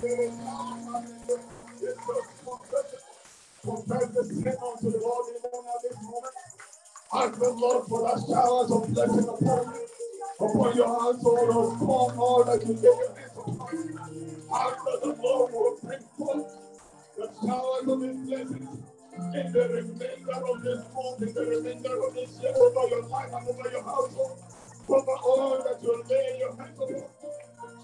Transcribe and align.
Confess 0.00 0.38
the 4.14 4.24
sin 4.24 4.54
unto 4.62 4.90
the 4.90 4.98
the 8.02 8.26
showers 8.28 8.70
of 8.72 8.94
blessing 8.94 9.28
upon 9.28 9.74
you, 9.74 9.86
upon 10.40 10.76
your 10.76 10.88
household, 10.88 11.76
upon 11.76 12.18
all 12.18 12.44
that 12.44 12.66
you 12.66 12.74
lay 12.74 12.82
your 12.82 13.16
hands 13.16 13.32
upon. 13.36 13.68
Ask 14.52 14.84
that 14.84 15.00
the 15.02 15.16
Lord 15.22 15.52
of 17.88 18.02
his 18.02 18.16
blessings 18.28 18.68
in 19.34 19.52
the 19.52 19.68
remainder 19.68 20.32
of 20.32 20.62
this 20.62 20.84
month, 20.94 21.34
the 21.34 21.44
remainder 21.46 22.06
of 22.06 22.14
this 22.14 22.38
year, 22.42 22.52
over 22.56 22.88
your 22.88 23.02
life 23.08 23.30
and 23.32 23.48
over 23.48 23.70
your 23.70 23.82
household, 23.84 24.38
over 24.88 25.16
all 25.24 25.58
that 25.64 25.82
you 25.82 26.04
lay 26.10 26.38
your 26.38 26.54
hands 26.56 26.78
upon. 26.80 27.04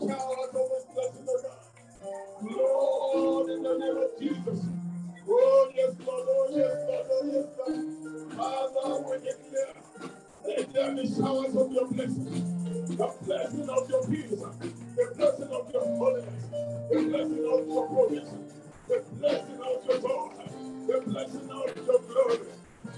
Showers 0.00 0.54
of 0.54 0.70
his 0.76 0.84
blessings, 0.94 1.28
O 1.30 1.42
God. 1.42 1.61
Lord, 2.42 3.50
in 3.50 3.62
the 3.62 3.78
name 3.78 3.96
of 3.98 4.20
Jesus. 4.20 4.66
Oh, 5.28 5.72
yes, 5.74 5.94
Lord, 6.06 6.26
oh, 6.28 6.48
yes, 6.52 6.76
Lord, 6.88 7.06
oh, 7.10 7.30
yes, 7.32 7.46
Lord. 7.58 8.32
Father, 8.34 9.04
we 9.06 9.18
declare, 9.18 9.74
let 10.46 10.74
there 10.74 10.96
be 10.96 11.08
showers 11.08 11.56
of 11.56 11.72
your 11.72 11.88
blessing, 11.88 12.26
the 12.88 13.14
blessing 13.22 13.68
of 13.70 13.90
your 13.90 14.06
peace, 14.08 14.30
the 14.30 15.14
blessing 15.16 15.50
of 15.52 15.72
your 15.72 15.86
holiness, 15.96 16.44
the 16.90 17.02
blessing 17.08 17.46
of 17.52 17.68
your 17.68 17.88
provision, 17.88 18.48
the 18.88 19.04
blessing 19.18 19.60
of 19.62 19.86
your 19.86 20.00
God, 20.00 20.32
the 20.88 21.02
blessing 21.06 21.50
of 21.50 21.86
your 21.86 22.00
glory. 22.00 22.48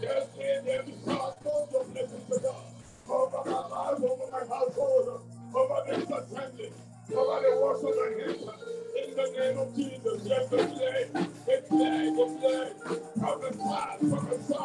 Yes, 0.02 0.28
let 0.38 0.64
there 0.66 0.82
be 0.84 0.95
showers 1.04 1.34
of 1.46 1.73
your 1.73 1.84
blessing 1.84 2.24
to 2.30 2.40
God. 2.42 2.64
Over 3.09 3.50
my 3.50 3.68
life, 3.68 4.02
over 4.02 4.32
my 4.32 4.40
household, 4.56 5.23
over 5.54 5.82
this 5.88 6.04
assembly, 6.10 6.73
over 7.14 7.40
the 7.42 7.60
works 7.62 7.82
of 7.84 7.95
my 7.96 8.24
hands. 8.24 8.84
In 8.96 9.14
the 9.16 9.24
name 9.38 9.58
of 9.58 9.76
Jesus, 9.76 10.22
yes, 10.24 10.50
declare, 10.50 11.06
declare, 11.46 12.10
declare, 12.10 12.70
prophesy, 13.18 14.10
prophesy, 14.10 14.56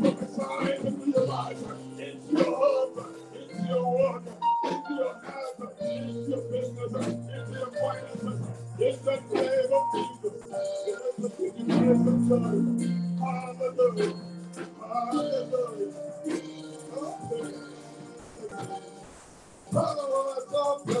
prophesy 0.00 0.88
into 0.88 1.10
your 1.10 1.26
life, 1.26 1.58
into 1.98 2.32
your 2.32 2.56
home, 2.56 3.06
into 3.34 3.68
your 3.68 3.98
work, 3.98 4.22
into 4.64 4.94
your 4.94 5.14
health, 5.22 5.60
into 5.82 6.30
your 6.30 6.42
business, 6.50 7.06
into 7.06 7.52
your 7.52 7.72
finances. 7.72 8.48
In 8.80 8.96
the 9.04 9.16
name 9.34 9.72
of 9.74 9.84
Jesus, 9.94 10.36
give 11.38 11.58
you 11.58 11.66
praise 11.66 12.06
and 12.08 12.28
joy. 12.28 13.24
Hallelujah, 13.24 14.14
hallelujah, 14.80 15.92
hallelujah. 16.94 17.54
Power 19.72 20.36
of 20.56 20.86
the 20.86 21.00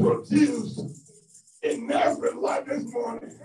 produce 0.00 0.80
in 1.62 1.90
every 1.90 2.32
life 2.32 2.66
this 2.66 2.84
morning 2.92 3.38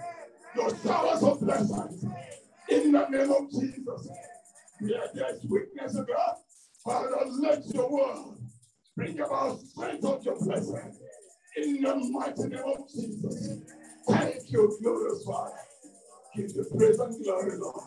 your 0.55 0.69
showers 0.77 1.23
of 1.23 1.39
blessing 1.41 2.13
in 2.69 2.91
the 2.91 3.07
name 3.07 3.31
of 3.31 3.49
Jesus. 3.51 4.09
Where 4.79 5.07
there's 5.13 5.43
weakness, 5.45 5.95
of 5.95 6.07
God, 6.07 6.35
Father, 6.83 7.15
let 7.39 7.65
your 7.67 7.89
word 7.89 8.37
bring 8.97 9.19
about 9.19 9.59
strength 9.61 10.03
of 10.05 10.23
your 10.25 10.39
blessing 10.39 10.97
in 11.57 11.81
the 11.81 11.95
mighty 12.11 12.47
name 12.47 12.63
of 12.65 12.89
Jesus. 12.91 13.59
Thank 14.07 14.51
you, 14.51 14.77
glorious 14.81 15.23
Father. 15.23 15.55
Give 16.35 16.49
you 16.55 16.65
praise 16.75 16.99
and 16.99 17.23
glory, 17.23 17.57
Lord. 17.57 17.83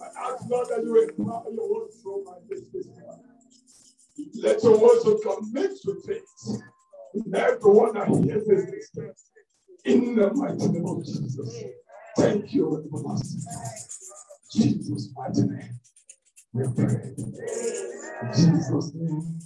I 0.00 0.30
ask, 0.30 0.48
Lord, 0.48 0.68
that 0.68 0.84
you 0.84 1.02
empower 1.02 1.44
your 1.52 1.74
word 1.74 1.88
through 2.00 2.24
my 2.24 2.34
business. 2.48 2.86
Let 4.34 4.62
your 4.62 4.78
words 4.78 5.04
become 5.04 5.52
mixed 5.52 5.86
with 5.86 6.06
faith 6.06 6.62
in 7.14 7.34
everyone 7.34 7.94
that 7.94 8.08
hears 8.08 8.46
this 8.46 8.90
In 9.84 10.16
the 10.16 10.32
mighty 10.34 10.68
name 10.68 10.86
of 10.86 11.04
Jesus. 11.04 11.64
Thank 12.16 12.52
you, 12.52 12.84
everlasting. 12.86 13.42
Jesus' 14.52 15.10
mighty 15.16 15.42
name. 15.42 15.80
We 16.52 16.64
pray. 16.76 17.14
In 17.18 18.28
Jesus' 18.34 18.92
name, 18.94 19.38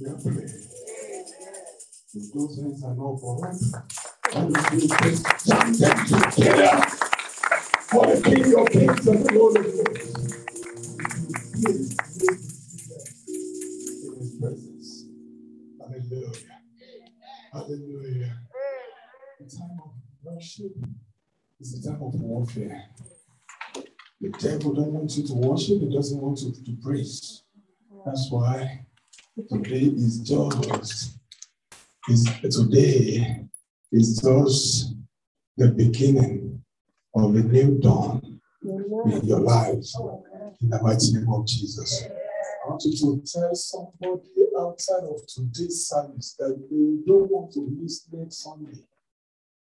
we 0.00 0.06
pray. 0.22 0.44
If 2.14 2.32
those 2.34 2.58
hands 2.60 2.84
are 2.84 2.94
not 2.94 3.20
for 3.20 3.48
us, 3.48 3.74
and 4.34 4.48
we 4.48 4.88
jam 4.88 5.72
them 5.74 6.06
together 6.06 6.86
for 7.90 8.06
the 8.06 8.22
King 8.24 8.58
of 8.58 8.68
Kings 8.70 9.06
and 9.08 9.24
the 9.26 9.34
Lord 9.34 9.56
of 9.58 9.66
Lords. 9.74 10.17
Worship 20.38 20.70
is 21.60 21.82
the 21.82 21.90
time 21.90 22.00
of 22.00 22.14
warfare. 22.14 22.84
The 24.20 24.28
devil 24.38 24.72
don't 24.72 24.92
want 24.92 25.16
you 25.16 25.26
to 25.26 25.34
worship, 25.34 25.80
he 25.80 25.92
doesn't 25.92 26.20
want 26.20 26.38
you 26.42 26.52
to 26.52 26.76
praise. 26.80 27.42
That's 28.06 28.28
why 28.30 28.86
today 29.50 29.86
is 29.86 30.20
just 30.20 31.18
is 32.08 32.24
today 32.52 33.46
is 33.90 34.20
just 34.22 34.94
the 35.56 35.72
beginning 35.72 36.62
of 37.16 37.34
a 37.34 37.40
new 37.40 37.80
dawn 37.80 38.40
in 38.62 39.20
your 39.24 39.40
lives 39.40 39.96
in 40.60 40.70
the 40.70 40.80
mighty 40.80 41.14
name 41.14 41.32
of 41.32 41.48
Jesus. 41.48 42.04
I 42.64 42.70
want 42.70 42.82
you 42.84 42.96
to 42.96 43.22
tell 43.26 43.54
somebody 43.56 44.22
outside 44.56 45.02
of 45.02 45.26
today's 45.26 45.88
service 45.88 46.36
that 46.38 46.54
they 46.70 47.10
don't 47.10 47.28
want 47.28 47.52
to 47.54 47.76
miss 47.80 48.06
next 48.12 48.44
Sunday. 48.44 48.84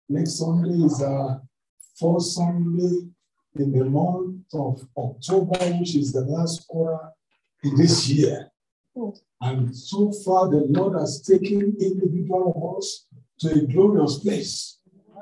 Next 0.09 0.37
Sunday 0.37 0.83
is 0.85 1.01
a 1.01 1.41
first 1.99 2.35
Sunday 2.35 3.07
in 3.55 3.71
the 3.71 3.85
month 3.85 4.45
of 4.53 4.85
October, 4.97 5.57
which 5.77 5.95
is 5.95 6.11
the 6.11 6.21
last 6.21 6.67
quarter 6.67 7.09
in 7.63 7.75
this 7.77 8.09
year. 8.09 8.51
And 9.41 9.75
so 9.75 10.11
far, 10.25 10.49
the 10.49 10.65
Lord 10.69 10.99
has 10.99 11.21
taken 11.21 11.75
individual 11.79 12.53
of 12.55 12.77
us 12.77 13.07
to 13.39 13.51
a 13.51 13.65
glorious 13.65 14.19
place. 14.19 14.79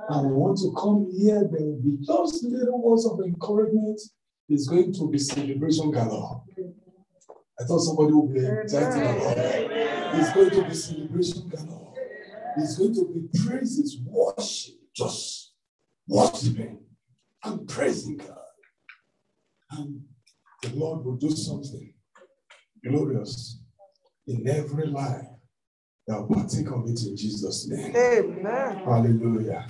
And 0.10 0.30
we 0.30 0.34
want 0.34 0.58
to 0.60 0.74
come 0.78 1.10
here, 1.16 1.48
there 1.50 1.66
will 1.66 1.82
be 1.82 1.98
just 2.06 2.44
little 2.44 2.82
words 2.82 3.06
of 3.06 3.20
encouragement. 3.20 4.02
It's 4.50 4.68
going 4.68 4.94
to 4.94 5.10
be 5.10 5.18
celebration 5.20 5.92
galore. 5.92 6.44
I 7.60 7.64
thought 7.64 7.80
somebody 7.80 8.14
would 8.14 8.34
be 8.34 8.46
excited 8.46 9.04
about 9.04 9.38
it. 9.38 9.72
It's 10.16 10.34
going 10.34 10.50
to 10.50 10.64
be 10.64 10.74
celebration 10.74 11.50
galore. 11.50 11.81
It's 12.58 12.78
going 12.78 12.94
to 12.96 13.06
be 13.14 13.46
praises, 13.46 13.98
worship, 14.06 14.76
just 14.96 15.54
worshiping 16.08 16.80
and 17.44 17.68
praising 17.68 18.18
God. 18.18 18.38
And 19.72 20.02
the 20.62 20.70
Lord 20.76 21.06
will 21.06 21.16
do 21.16 21.32
something 21.32 21.94
glorious 22.86 23.62
in 24.28 24.48
every 24.48 24.88
life 24.88 25.26
that 26.08 26.20
will 26.20 26.36
partake 26.36 26.68
of 26.68 26.84
it 26.90 27.02
in 27.04 27.16
Jesus' 27.16 27.68
name. 27.70 27.96
Amen. 27.96 28.78
Hallelujah. 28.78 29.66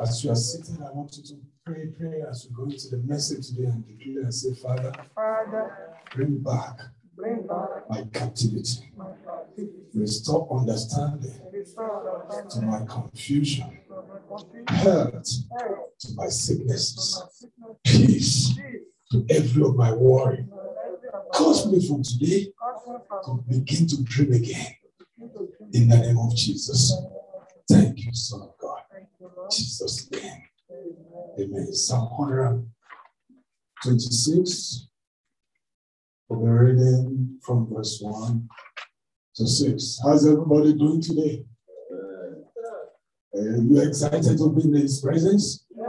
As 0.00 0.22
you 0.24 0.30
are 0.30 0.36
sitting, 0.36 0.82
I 0.82 0.90
want 0.92 1.16
you 1.16 1.22
to 1.24 1.34
pray, 1.64 1.86
pray 1.98 2.22
as 2.28 2.48
we 2.48 2.56
go 2.56 2.64
into 2.64 2.88
the 2.90 3.02
message 3.06 3.48
today 3.48 3.68
and 3.68 3.86
declare 3.86 4.24
and 4.24 4.34
say, 4.34 4.52
Father, 4.54 4.92
Father, 5.14 5.94
bring 6.14 6.38
back 6.38 6.80
bring 7.16 7.46
back 7.46 7.88
my 7.88 8.04
captivity, 8.12 8.92
my 8.96 9.06
captivity. 9.24 9.72
restore 9.94 10.46
understanding 10.58 11.40
to 11.74 12.60
my 12.62 12.84
confusion, 12.88 13.80
health, 14.68 15.24
to 15.98 16.08
my 16.14 16.28
sicknesses, 16.28 17.20
sickness, 17.32 17.76
peace 17.84 18.54
to 19.10 19.24
every 19.30 19.62
of 19.62 19.74
my 19.74 19.92
worry. 19.92 20.46
Cause 21.32 21.66
me 21.70 21.86
from 21.86 22.02
today 22.02 22.52
to 23.24 23.44
begin 23.48 23.86
to 23.88 24.02
dream 24.04 24.32
again 24.32 24.74
in 25.72 25.88
the 25.88 25.96
name 25.96 26.18
of 26.18 26.34
Jesus. 26.36 26.92
Thank 27.68 28.04
you, 28.04 28.12
Son 28.12 28.42
of 28.42 28.56
God. 28.58 28.82
Jesus' 29.50 30.10
name. 30.10 30.42
Amen. 30.70 31.32
Amen. 31.38 31.72
Psalm 31.72 32.08
126. 32.16 34.88
We'll 36.28 36.40
be 36.40 36.46
reading 36.48 37.38
from 37.42 37.68
verse 37.72 37.98
1 38.00 38.48
to 39.36 39.46
6. 39.46 40.00
How's 40.02 40.26
everybody 40.26 40.72
doing 40.74 41.00
today? 41.00 41.44
Are 43.36 43.62
you 43.62 43.82
excited 43.82 44.38
to 44.38 44.50
be 44.50 44.62
in 44.62 44.74
His 44.74 45.00
presence? 45.00 45.66
Yes. 45.70 45.86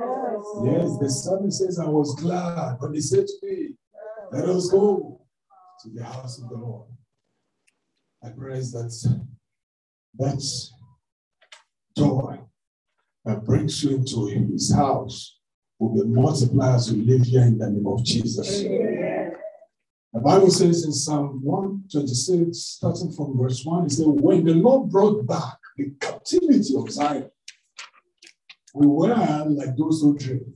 Yes, 0.65 0.97
the 0.99 1.09
psalmist 1.09 1.59
says, 1.59 1.79
I 1.79 1.87
was 1.87 2.15
glad 2.15 2.77
when 2.79 2.91
they 2.91 2.99
said 2.99 3.25
to 3.27 3.33
me, 3.43 3.69
Let 4.31 4.49
us 4.49 4.69
go 4.69 5.21
to 5.81 5.89
the 5.89 6.03
house 6.03 6.41
of 6.41 6.49
the 6.49 6.55
Lord. 6.55 6.87
I 8.23 8.29
pray 8.29 8.59
that 8.59 9.17
that 10.19 10.69
joy 11.95 12.39
that 13.25 13.45
brings 13.45 13.83
you 13.83 13.95
into 13.95 14.27
his 14.27 14.73
house 14.73 15.37
will 15.79 16.03
be 16.03 16.09
multiplied 16.09 16.75
as 16.75 16.91
you 16.91 17.03
live 17.03 17.25
here 17.25 17.43
in 17.43 17.57
the 17.57 17.69
name 17.69 17.87
of 17.87 18.03
Jesus. 18.03 18.63
The 20.13 20.19
Bible 20.23 20.49
says 20.49 20.83
in 20.85 20.91
Psalm 20.91 21.41
126, 21.43 22.57
starting 22.57 23.11
from 23.11 23.37
verse 23.37 23.63
1, 23.63 23.85
it 23.85 23.91
says, 23.91 24.05
When 24.07 24.43
the 24.43 24.55
Lord 24.55 24.89
brought 24.89 25.27
back 25.27 25.57
the 25.77 25.91
captivity 25.99 26.75
of 26.75 26.89
Zion, 26.89 27.29
we 28.73 28.87
were 28.87 29.15
like 29.49 29.75
those 29.75 30.01
who 30.01 30.17
dream. 30.17 30.53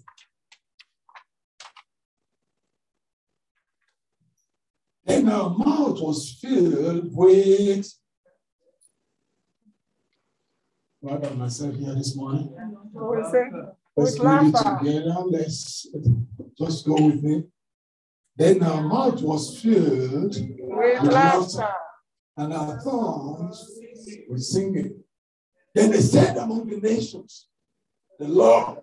Then 5.05 5.29
our 5.29 5.49
mouth 5.49 5.99
was 6.01 6.37
filled 6.41 7.15
with. 7.15 7.91
Why 10.99 11.15
about 11.15 11.37
myself 11.37 11.75
here 11.75 11.95
this 11.95 12.15
morning? 12.15 12.55
Let's 13.97 14.19
With 14.19 14.19
read 14.19 14.47
it 14.47 14.57
together. 14.57 15.15
Let's 15.27 15.87
just 16.57 16.85
go 16.85 16.93
with 16.93 17.23
me. 17.23 17.43
Then 18.35 18.63
our 18.63 18.81
mouth 18.83 19.21
was 19.21 19.59
filled 19.59 20.35
with 20.37 21.03
laughter. 21.03 21.67
and 22.37 22.53
our 22.53 22.81
tongues 22.81 23.69
were 24.29 24.37
singing. 24.37 25.03
Then 25.75 25.91
they 25.91 26.01
said 26.01 26.37
among 26.37 26.67
the 26.67 26.77
nations, 26.77 27.47
The 28.21 28.27
Lord 28.27 28.77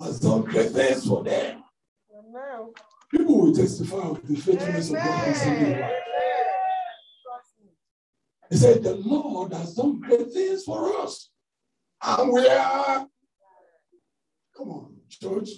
has 0.00 0.18
done 0.18 0.42
great 0.42 0.72
things 0.72 1.06
for 1.06 1.22
them. 1.22 1.62
Amen. 2.12 2.72
People 3.08 3.42
will 3.42 3.54
testify 3.54 3.98
of 3.98 4.26
the 4.26 4.34
faithfulness 4.34 4.90
of 4.90 4.96
God 4.96 5.28
in 5.28 5.62
their 5.62 5.80
life. 5.80 5.92
He 8.50 8.56
said, 8.56 8.82
The 8.82 8.96
Lord 8.96 9.52
has 9.52 9.76
done 9.76 10.00
great 10.00 10.28
things 10.32 10.64
for 10.64 10.92
us. 10.98 11.30
And 12.02 12.32
we 12.32 12.48
are, 12.48 13.06
come 14.56 14.68
on, 14.70 14.96
church. 15.08 15.50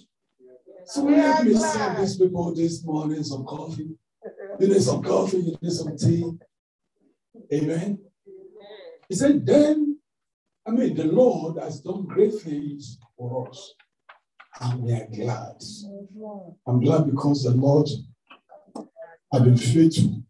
So 0.84 1.04
We 1.04 1.16
let 1.16 1.42
me 1.42 1.54
serve 1.54 1.96
these 1.96 2.18
people 2.18 2.54
this 2.54 2.84
morning 2.84 3.24
some 3.24 3.46
coffee. 3.46 3.96
You 4.60 4.68
need 4.68 4.82
some 4.82 5.02
coffee, 5.02 5.38
you 5.38 5.56
need 5.62 5.72
some 5.72 5.96
tea. 5.96 6.32
Amen. 7.50 7.98
He 9.08 9.14
said, 9.14 9.46
Then, 9.46 9.95
I 10.66 10.70
mean, 10.72 10.94
the 10.94 11.04
Lord 11.04 11.62
has 11.62 11.80
done 11.80 12.06
great 12.06 12.34
things 12.34 12.98
for 13.16 13.48
us. 13.48 13.74
And 14.60 14.82
we 14.82 14.92
are 14.92 15.06
glad. 15.14 15.62
I'm 16.66 16.80
glad 16.80 17.06
because 17.10 17.44
the 17.44 17.50
Lord 17.50 17.88
has 19.32 19.42
been 19.42 19.56
faithful 19.56 20.22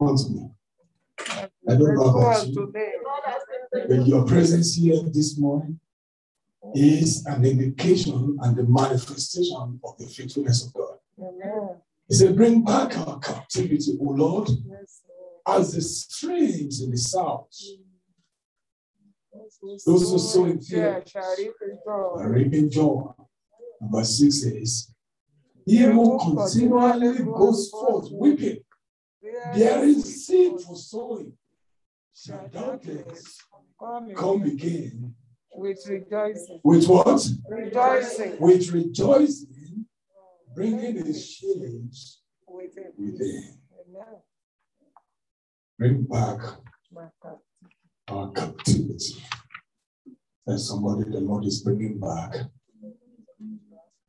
unto 0.00 0.28
me. 0.28 0.50
I 1.68 1.76
don't 1.76 1.94
know 1.94 2.04
about 2.04 2.46
you. 2.46 2.72
But 3.72 4.06
your 4.06 4.24
presence 4.26 4.74
here 4.74 5.02
this 5.12 5.38
morning 5.38 5.80
is 6.74 7.24
an 7.26 7.44
indication 7.44 8.36
and 8.42 8.56
the 8.56 8.64
manifestation 8.64 9.80
of 9.82 9.96
the 9.98 10.06
faithfulness 10.06 10.66
of 10.66 10.72
God. 10.74 10.98
He 12.08 12.14
said, 12.14 12.36
Bring 12.36 12.64
back 12.64 12.96
our 12.98 13.18
captivity, 13.18 13.96
O 14.00 14.04
Lord, 14.04 14.50
as 15.46 15.74
the 15.74 15.80
streams 15.80 16.82
in 16.82 16.90
the 16.90 16.98
south. 16.98 17.48
Those 17.50 17.89
Those 19.86 20.10
who 20.10 20.18
sow 20.18 20.44
in 20.46 20.60
joy. 20.60 21.02
are 21.86 22.30
reaping 22.30 22.70
joy. 22.70 23.12
Number 23.80 24.04
six 24.04 24.42
says, 24.42 24.94
He 25.64 25.78
who 25.78 26.18
continually 26.18 27.18
goes 27.24 27.70
forth 27.70 28.10
weeping, 28.12 28.58
bearing 29.54 30.00
seed 30.00 30.60
for 30.60 30.76
sowing, 30.76 31.32
shall 32.14 32.46
doubtless 32.48 33.38
come 34.18 34.42
again 34.42 35.14
with 35.54 35.78
rejoicing. 35.88 36.60
with 36.62 36.86
what? 36.86 37.26
Rejoicing 37.48 38.36
With 38.38 38.70
rejoicing, 38.70 39.86
bringing 40.54 41.04
his 41.06 41.26
shades 41.30 42.22
with 42.46 42.76
within. 42.98 43.58
Bring 45.78 46.02
back 46.02 46.40
our 48.08 48.30
captivity. 48.32 49.22
Somebody 50.58 51.10
the 51.10 51.20
Lord 51.20 51.44
is 51.44 51.62
bringing 51.62 51.98
back 51.98 52.34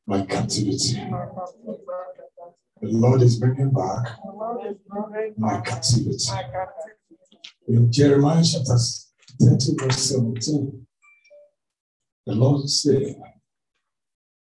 my 0.07 0.25
captivity. 0.25 0.95
The 2.81 2.87
Lord 2.87 3.21
is 3.21 3.39
bringing 3.39 3.71
back 3.71 4.17
The 4.23 4.31
Lord 4.33 4.65
is 4.65 4.77
bringing 4.87 5.33
my 5.37 5.61
captivity. 5.61 6.29
In 7.67 7.91
Jeremiah 7.91 8.43
chapter 8.43 8.77
30, 9.39 9.75
verse 9.77 9.97
17, 9.97 10.87
the 12.25 12.33
Lord 12.33 12.67
said, 12.69 13.15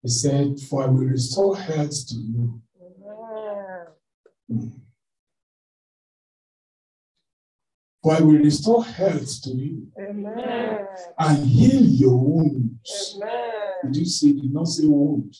He 0.02 0.08
said, 0.08 0.60
For 0.68 0.84
I 0.84 0.86
will 0.86 1.06
restore 1.06 1.56
health 1.56 2.06
to 2.08 2.14
you. 2.14 2.62
Amen. 2.80 3.86
Hmm. 4.48 4.87
For 8.02 8.14
I 8.14 8.20
will 8.20 8.38
restore 8.38 8.84
health 8.84 9.42
to 9.42 9.50
you 9.50 9.88
Amen. 9.98 10.86
and 11.18 11.46
heal 11.46 11.82
your 11.82 12.16
wounds. 12.16 13.16
Amen. 13.16 13.50
Did 13.84 13.96
you 13.96 14.04
see? 14.04 14.32
Did 14.32 14.52
not 14.52 14.68
say 14.68 14.86
wound. 14.86 15.34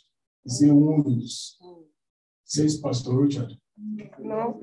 He 0.44 0.50
said 0.50 0.72
wounds. 0.72 1.58
Says 2.44 2.80
Pastor 2.80 3.12
Richard. 3.12 3.52
No. 4.18 4.60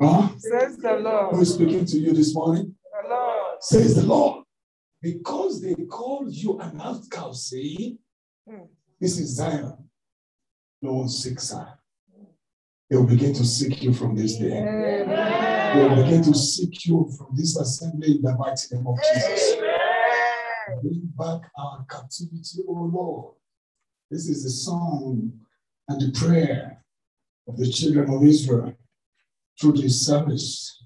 Huh? 0.00 0.28
Says 0.36 0.76
the 0.76 0.94
Lord. 0.94 1.34
Who 1.34 1.40
is 1.40 1.54
speaking 1.54 1.84
to 1.86 1.98
you 1.98 2.12
this 2.12 2.34
morning? 2.34 2.74
The 3.02 3.08
Lord. 3.08 3.62
Says 3.62 3.96
the 3.96 4.02
Lord. 4.02 4.44
Because 5.00 5.62
they 5.62 5.74
called 5.74 6.32
you 6.32 6.58
an 6.60 6.80
outcast, 6.80 7.48
see? 7.48 7.98
Hmm. 8.48 8.64
This 9.00 9.18
is 9.18 9.36
Zion. 9.36 9.88
No 10.80 10.92
one 10.94 11.08
seeks 11.08 11.52
her. 11.52 11.78
They 12.90 12.96
will 12.96 13.06
begin 13.06 13.32
to 13.34 13.44
seek 13.44 13.82
you 13.82 13.94
from 13.94 14.14
this 14.14 14.36
day. 14.36 14.50
They 14.50 15.04
will 15.74 15.92
Amen. 15.92 16.04
begin 16.04 16.22
to 16.24 16.34
seek 16.34 16.86
you 16.86 17.08
from 17.16 17.28
this 17.34 17.56
assembly 17.56 18.16
in 18.16 18.22
the 18.22 18.36
mighty 18.36 18.74
name 18.74 18.86
of 18.86 18.98
Jesus. 19.14 19.56
Bring 20.82 21.12
back 21.18 21.50
our 21.58 21.84
captivity, 21.90 22.62
O 22.68 22.72
Lord. 22.72 23.34
This 24.10 24.28
is 24.28 24.44
the 24.44 24.50
song 24.50 25.32
and 25.88 26.00
the 26.00 26.12
prayer 26.18 26.84
of 27.48 27.56
the 27.56 27.70
children 27.70 28.10
of 28.10 28.22
Israel 28.22 28.74
through 29.60 29.72
this 29.72 30.06
service 30.06 30.84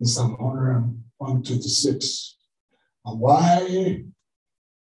in 0.00 0.06
Psalm 0.06 0.36
126. 0.38 2.36
And 3.04 3.20
why 3.20 4.04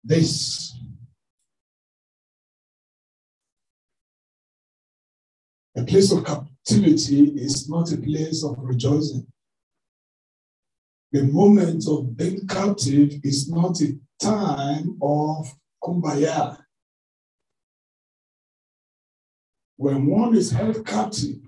this? 0.03 0.75
A 5.77 5.83
place 5.83 6.11
of 6.11 6.25
captivity 6.25 7.29
is 7.35 7.69
not 7.69 7.91
a 7.91 7.97
place 7.97 8.43
of 8.43 8.55
rejoicing. 8.59 9.25
The 11.11 11.23
moment 11.23 11.85
of 11.89 12.15
being 12.15 12.47
captive 12.47 13.19
is 13.23 13.49
not 13.49 13.81
a 13.81 13.97
time 14.21 14.97
of 15.01 15.53
kumbaya. 15.83 16.57
When 19.75 20.05
one 20.05 20.35
is 20.35 20.51
held 20.51 20.85
captive, 20.85 21.39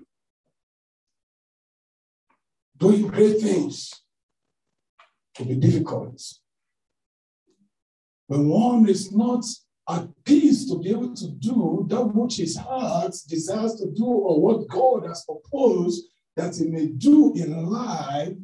doing 2.76 3.06
great 3.06 3.40
things 3.40 3.90
will 5.38 5.46
be 5.46 5.56
difficult. 5.56 6.20
When 8.26 8.48
one 8.48 8.88
is 8.88 9.12
not 9.12 9.44
at 9.88 10.08
peace 10.24 10.68
to 10.68 10.78
be 10.78 10.90
able 10.90 11.14
to 11.14 11.28
do 11.28 11.86
that 11.88 12.04
which 12.04 12.36
his 12.36 12.56
heart 12.56 13.14
desires 13.28 13.76
to 13.76 13.90
do 13.90 14.04
or 14.04 14.40
what 14.40 14.68
God 14.68 15.06
has 15.06 15.24
proposed 15.24 16.04
that 16.36 16.56
he 16.56 16.66
may 16.66 16.88
do 16.88 17.32
in 17.34 17.66
life, 17.66 18.34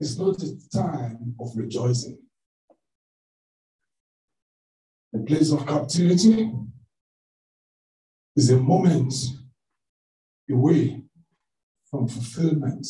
it's 0.00 0.18
not 0.18 0.42
a 0.42 0.68
time 0.70 1.34
of 1.40 1.50
rejoicing. 1.56 2.18
The 5.12 5.20
place 5.20 5.52
of 5.52 5.66
captivity 5.66 6.52
is 8.36 8.50
a 8.50 8.56
moment 8.56 9.14
away 10.50 11.02
from 11.90 12.08
fulfillment 12.08 12.86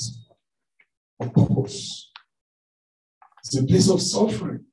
of 1.20 1.32
purpose. 1.34 2.10
It's 3.44 3.56
a 3.56 3.64
place 3.64 3.90
of 3.90 4.00
suffering. 4.00 4.64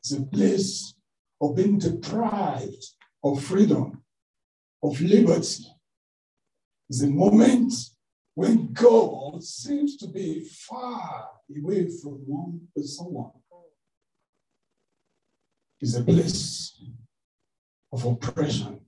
It's 0.00 0.12
a 0.12 0.22
place 0.22 0.94
of 1.40 1.56
being 1.56 1.78
deprived 1.78 2.86
of 3.24 3.42
freedom, 3.42 4.04
of 4.82 5.00
liberty. 5.00 5.66
It's 6.88 7.02
a 7.02 7.08
moment 7.08 7.72
when 8.36 8.70
God 8.74 9.42
seems 9.42 9.96
to 9.96 10.06
be 10.06 10.40
far 10.40 11.30
away 11.58 11.88
from 11.88 12.12
one 12.26 12.60
or 12.76 12.82
someone. 12.82 13.30
It's 15.80 15.96
a 15.96 16.04
place 16.04 16.78
of 17.90 18.04
oppression. 18.04 18.80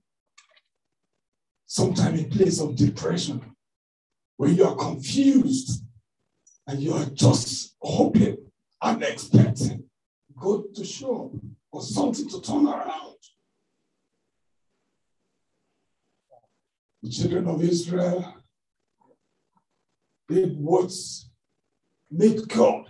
Sometimes 1.64 2.20
a 2.20 2.24
place 2.24 2.60
of 2.60 2.76
depression, 2.76 3.40
where 4.36 4.50
you 4.50 4.64
are 4.64 4.76
confused 4.76 5.82
and 6.66 6.80
you 6.80 6.92
are 6.92 7.06
just 7.06 7.74
hoping 7.80 8.36
and 8.82 9.02
expecting 9.02 9.84
God 10.36 10.74
to 10.74 10.84
show 10.84 11.32
up 11.34 11.40
or 11.72 11.80
something 11.80 12.28
to 12.28 12.40
turn 12.42 12.66
around. 12.66 13.16
The 17.02 17.10
children 17.10 17.48
of 17.48 17.62
Israel 17.62 18.34
did 20.28 20.56
what 20.58 20.92
made 22.10 22.46
God 22.48 22.86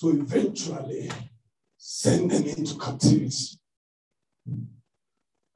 to 0.00 0.10
eventually 0.10 1.10
send 1.76 2.30
them 2.30 2.44
into 2.44 2.78
captivity. 2.78 3.58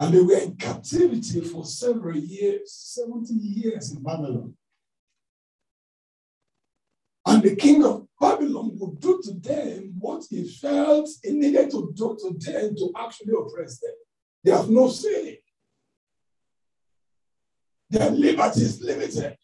And 0.00 0.12
they 0.14 0.20
were 0.20 0.38
in 0.38 0.56
captivity 0.56 1.40
for 1.40 1.64
several 1.64 2.16
years, 2.16 2.72
70 2.72 3.32
years 3.32 3.92
in 3.92 4.02
Babylon. 4.02 4.54
And 7.26 7.42
the 7.42 7.56
king 7.56 7.84
of 7.84 8.06
Babylon 8.20 8.72
would 8.74 9.00
do 9.00 9.20
to 9.24 9.32
them 9.32 9.94
what 9.98 10.24
he 10.28 10.46
felt 10.46 11.08
he 11.22 11.32
needed 11.32 11.70
to 11.70 11.92
do 11.96 12.16
to 12.20 12.36
them 12.38 12.76
to 12.76 12.92
actually 12.98 13.32
oppress 13.32 13.78
them. 13.78 13.94
They 14.42 14.50
have 14.50 14.68
no 14.68 14.88
say. 14.88 15.40
Their 17.88 18.10
liberty 18.10 18.60
is 18.60 18.82
limited. 18.82 19.36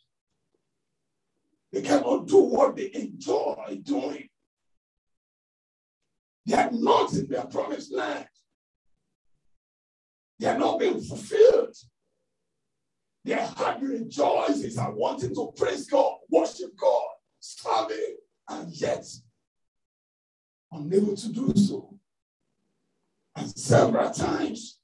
They 1.73 1.83
cannot 1.83 2.27
do 2.27 2.39
what 2.39 2.77
they 2.77 2.91
enjoy 2.95 3.81
doing. 3.83 4.29
They 6.47 6.57
are 6.57 6.71
not 6.73 7.13
in 7.13 7.29
their 7.29 7.45
promised 7.45 7.93
land. 7.93 8.27
They 10.39 10.49
are 10.49 10.59
not 10.59 10.81
being 10.81 11.01
fulfilled. 11.01 11.77
Their 13.25 13.45
heart 13.45 13.83
rejoices 13.83 14.79
and 14.79 14.97
wanting 14.97 15.35
to 15.35 15.53
praise 15.55 15.87
God, 15.87 16.17
worship 16.31 16.71
God, 16.77 17.09
serve 17.39 17.91
Him, 17.91 18.17
and 18.49 18.73
yet 18.73 19.05
unable 20.73 21.15
to 21.15 21.29
do 21.29 21.53
so. 21.55 21.95
And 23.37 23.57
several 23.57 24.11
times 24.11 24.79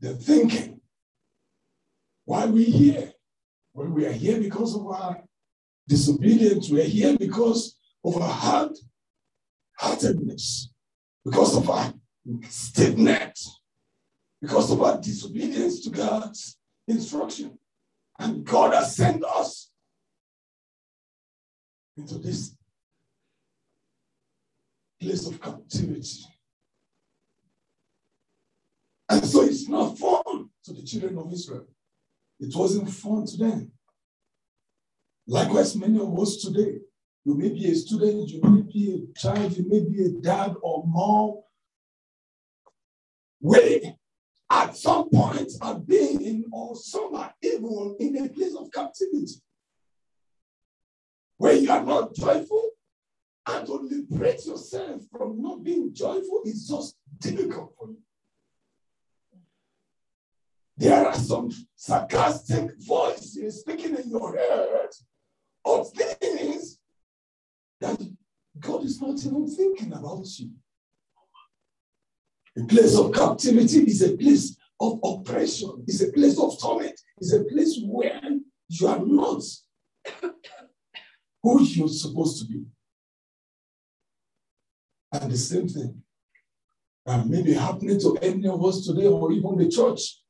they're 0.00 0.14
thinking, 0.14 0.80
why 2.24 2.46
we 2.46 2.64
here? 2.64 3.12
Well, 3.74 3.88
we 3.88 4.06
are 4.06 4.12
here 4.12 4.40
because 4.40 4.74
of 4.74 4.86
our 4.86 5.22
disobedience. 5.86 6.70
We 6.70 6.80
are 6.80 6.84
here 6.84 7.16
because 7.18 7.78
of 8.04 8.16
our 8.20 8.28
hard 8.28 8.72
heartedness, 9.78 10.72
because 11.24 11.56
of 11.56 11.68
our 11.68 11.92
stiffness, 12.48 13.60
because 14.40 14.70
of 14.70 14.82
our 14.82 15.00
disobedience 15.00 15.80
to 15.80 15.90
God's 15.90 16.58
instruction. 16.86 17.58
And 18.18 18.44
God 18.44 18.74
has 18.74 18.96
sent 18.96 19.24
us 19.24 19.70
into 21.96 22.18
this 22.18 22.56
place 25.00 25.26
of 25.26 25.40
captivity. 25.40 26.24
And 29.08 29.24
so 29.24 29.42
it's 29.42 29.68
not 29.68 29.98
fun 29.98 30.48
to 30.64 30.72
the 30.72 30.82
children 30.82 31.18
of 31.18 31.32
Israel. 31.32 31.66
It 32.40 32.54
wasn't 32.54 32.90
fun 32.90 33.26
to 33.26 33.36
them. 33.36 33.72
Likewise, 35.26 35.74
many 35.76 35.98
of 35.98 36.18
us 36.18 36.36
today, 36.36 36.78
you 37.24 37.34
may 37.34 37.48
be 37.48 37.70
a 37.70 37.74
student, 37.74 38.28
you 38.28 38.42
may 38.42 38.60
be 38.62 39.08
a 39.14 39.18
child, 39.18 39.56
you 39.56 39.66
may 39.66 39.80
be 39.80 40.04
a 40.04 40.20
dad 40.20 40.54
or 40.62 40.84
mom. 40.86 41.40
We, 43.40 43.94
at 44.50 44.76
some 44.76 45.08
point, 45.08 45.50
are 45.62 45.78
being, 45.78 46.44
or 46.52 46.76
some 46.76 47.14
are 47.14 47.32
even 47.42 47.96
in 48.00 48.24
a 48.24 48.28
place 48.28 48.54
of 48.54 48.70
captivity 48.70 49.40
where 51.38 51.54
you 51.54 51.70
are 51.70 51.84
not 51.84 52.14
joyful, 52.14 52.70
and 53.46 53.66
to 53.66 53.74
liberate 53.74 54.44
yourself 54.46 55.02
from 55.10 55.40
not 55.42 55.62
being 55.62 55.92
joyful 55.92 56.42
is 56.44 56.68
just 56.68 56.96
difficult 57.18 57.74
for 57.78 57.88
you. 57.88 57.98
There 60.76 61.06
are 61.06 61.14
some 61.14 61.50
sarcastic 61.76 62.70
voices 62.78 63.60
speaking 63.60 63.96
in 63.96 64.10
your 64.10 64.36
head 64.36 64.88
of 65.64 65.90
things 65.92 66.78
that 67.80 68.00
God 68.58 68.84
is 68.84 69.00
not 69.00 69.18
even 69.24 69.48
thinking 69.48 69.92
about 69.92 70.26
you. 70.38 70.50
A 72.56 72.64
place 72.66 72.96
of 72.96 73.12
captivity 73.12 73.80
is 73.84 74.02
a 74.02 74.16
place 74.16 74.56
of 74.80 75.00
oppression, 75.02 75.84
is 75.86 76.02
a 76.02 76.12
place 76.12 76.38
of 76.38 76.58
torment, 76.60 76.98
is 77.18 77.32
a 77.32 77.44
place 77.44 77.80
where 77.84 78.20
you 78.68 78.86
are 78.86 79.04
not 79.04 79.42
who 81.42 81.62
you're 81.62 81.88
supposed 81.88 82.42
to 82.42 82.48
be. 82.48 82.64
And 85.12 85.30
the 85.30 85.36
same 85.36 85.68
thing 85.68 86.02
that 87.06 87.26
may 87.26 87.42
be 87.42 87.52
happening 87.52 88.00
to 88.00 88.18
any 88.22 88.48
of 88.48 88.64
us 88.64 88.86
today 88.86 89.06
or 89.06 89.30
even 89.32 89.58
the 89.58 89.68
church 89.68 90.22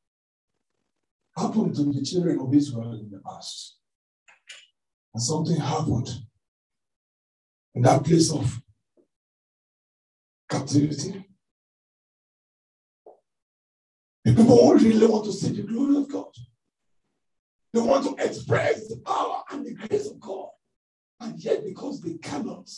happened 1.36 1.74
to 1.76 1.84
the 1.84 2.02
children 2.02 2.40
of 2.40 2.52
Israel 2.54 2.92
in 2.94 3.10
the 3.10 3.20
past. 3.20 3.73
And 5.14 5.22
something 5.22 5.56
happened 5.56 6.10
in 7.74 7.82
that 7.82 8.02
place 8.04 8.32
of 8.32 8.60
captivity. 10.50 11.24
The 14.24 14.34
people 14.34 14.74
really 14.74 15.06
want 15.06 15.24
to 15.26 15.32
see 15.32 15.50
the 15.50 15.62
glory 15.62 15.98
of 15.98 16.10
God. 16.10 16.32
They 17.72 17.80
want 17.80 18.04
to 18.06 18.24
express 18.24 18.88
the 18.88 18.96
power 19.04 19.42
and 19.50 19.64
the 19.64 19.74
grace 19.74 20.08
of 20.10 20.18
God. 20.18 20.48
And 21.20 21.38
yet, 21.38 21.64
because 21.64 22.00
they 22.00 22.14
cannot, 22.14 22.68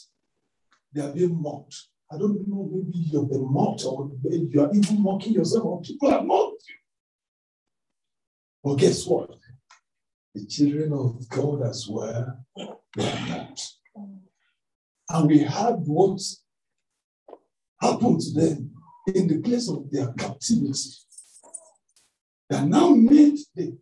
they 0.92 1.02
are 1.02 1.12
being 1.12 1.40
mocked. 1.40 1.74
I 2.10 2.18
don't 2.18 2.46
know, 2.46 2.68
maybe 2.70 2.98
you've 2.98 3.30
been 3.30 3.52
mocked 3.52 3.84
or 3.84 4.10
you 4.24 4.60
are 4.60 4.70
even 4.72 5.02
mocking 5.02 5.32
yourself, 5.32 5.64
or 5.64 5.80
people 5.80 6.10
have 6.10 6.24
mocked 6.24 6.62
you. 6.68 6.74
But 8.62 8.74
guess 8.76 9.06
what? 9.06 9.30
The 10.36 10.44
children 10.44 10.92
of 10.92 11.26
God 11.30 11.62
as 11.62 11.88
well. 11.88 12.44
And 15.08 15.28
we 15.28 15.38
had 15.38 15.76
what 15.86 16.20
happened 17.80 18.20
to 18.20 18.32
them 18.38 18.70
in 19.14 19.28
the 19.28 19.38
place 19.40 19.70
of 19.70 19.90
their 19.90 20.12
captivity 20.12 20.90
that 22.50 22.66
now 22.66 22.90
made 22.90 23.38
the 23.54 23.78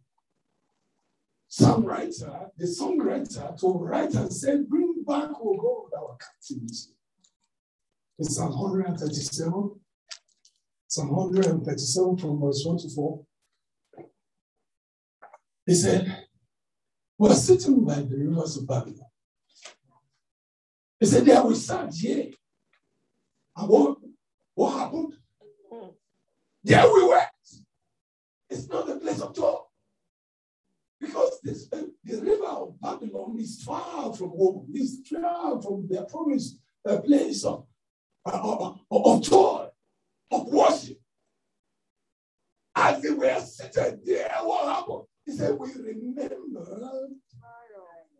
songwriter, 1.51 2.49
the 2.57 2.67
songwriter 2.67 3.59
to 3.59 3.73
write 3.73 4.15
and 4.15 4.33
say, 4.33 4.63
Bring 4.63 5.03
back, 5.05 5.31
O 5.43 5.57
God, 5.57 5.99
our 6.01 6.17
captivity. 6.19 6.95
In 8.21 8.27
Psalm 8.27 8.57
137, 8.57 9.81
Psalm 10.87 11.11
137 11.11 12.17
from 12.19 12.41
verse 12.41 12.63
1 12.65 12.79
to 12.79 12.89
4. 12.95 13.25
He 15.67 15.75
said, 15.75 16.24
We're 17.25 17.35
sitting 17.37 17.83
by 17.87 18.03
the 18.03 18.19
rivers 18.19 18.59
of 18.59 18.67
Babylon. 18.67 19.09
He 21.01 21.07
said, 21.07 21.25
There 21.25 21.43
we 21.43 21.55
sat 21.55 21.95
here. 21.95 22.27
And 23.57 23.67
what, 23.67 23.97
what 24.55 24.79
happened? 24.79 25.15
There 26.63 26.85
we 26.93 27.05
were. 27.05 27.27
It's 28.51 28.69
not 28.69 28.91
a 28.91 28.97
place 28.97 29.23
of 29.23 29.35
joy. 29.35 29.57
Because 31.01 31.41
this, 31.43 31.67
uh, 31.73 31.85
the 32.05 32.21
river 32.21 32.45
of 32.45 32.79
Babylon 32.79 33.39
is 33.39 33.63
far 33.63 34.13
from 34.13 34.29
home, 34.29 34.67
it's 34.75 35.09
far 35.09 35.63
from 35.63 35.89
their 35.89 36.05
promised 36.05 36.59
uh, 36.87 36.99
place 36.99 37.43
of, 37.45 37.65
uh, 38.27 38.73
of 38.91 39.23
joy, 39.23 39.69
of 40.31 40.47
worship. 40.49 40.99
As 42.77 43.01
they 43.01 43.13
were 43.13 43.41
seated 43.41 44.01
there, 44.05 44.31
what 44.43 44.69
happened? 44.69 45.05
He 45.27 45.33
said, 45.33 45.59
We 45.59 45.73
remember 45.73 47.09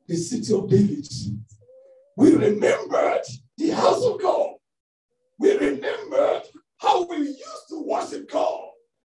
the 0.07 0.17
city 0.17 0.55
of 0.55 0.69
David. 0.69 1.07
We 2.17 2.35
remembered 2.35 3.23
the 3.59 3.71
house 3.71 4.05
of 4.05 4.21
God. 4.21 4.55
We 5.39 5.57
remembered 5.57 6.43
how 6.79 7.05
we 7.07 7.17
used 7.19 7.69
to 7.71 7.85
worship 7.87 8.31
God, 8.31 8.69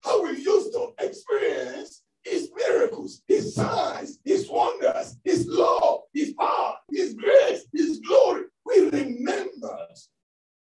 how 0.03 0.23
we 0.23 0.31
used 0.31 0.73
to 0.73 0.93
experience 0.99 2.03
His 2.23 2.49
miracles, 2.55 3.21
His 3.27 3.55
signs, 3.55 4.19
His 4.25 4.49
wonders, 4.49 5.17
His 5.23 5.45
love, 5.47 6.01
His 6.13 6.33
power, 6.33 6.75
His 6.91 7.13
grace, 7.13 7.65
His 7.73 7.99
glory. 7.99 8.43
We 8.65 8.89
remembered 8.89 9.97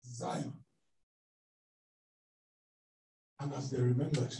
Zion. 0.05 0.53
And 3.41 3.55
as 3.55 3.71
they 3.71 3.81
remembered, 3.81 4.35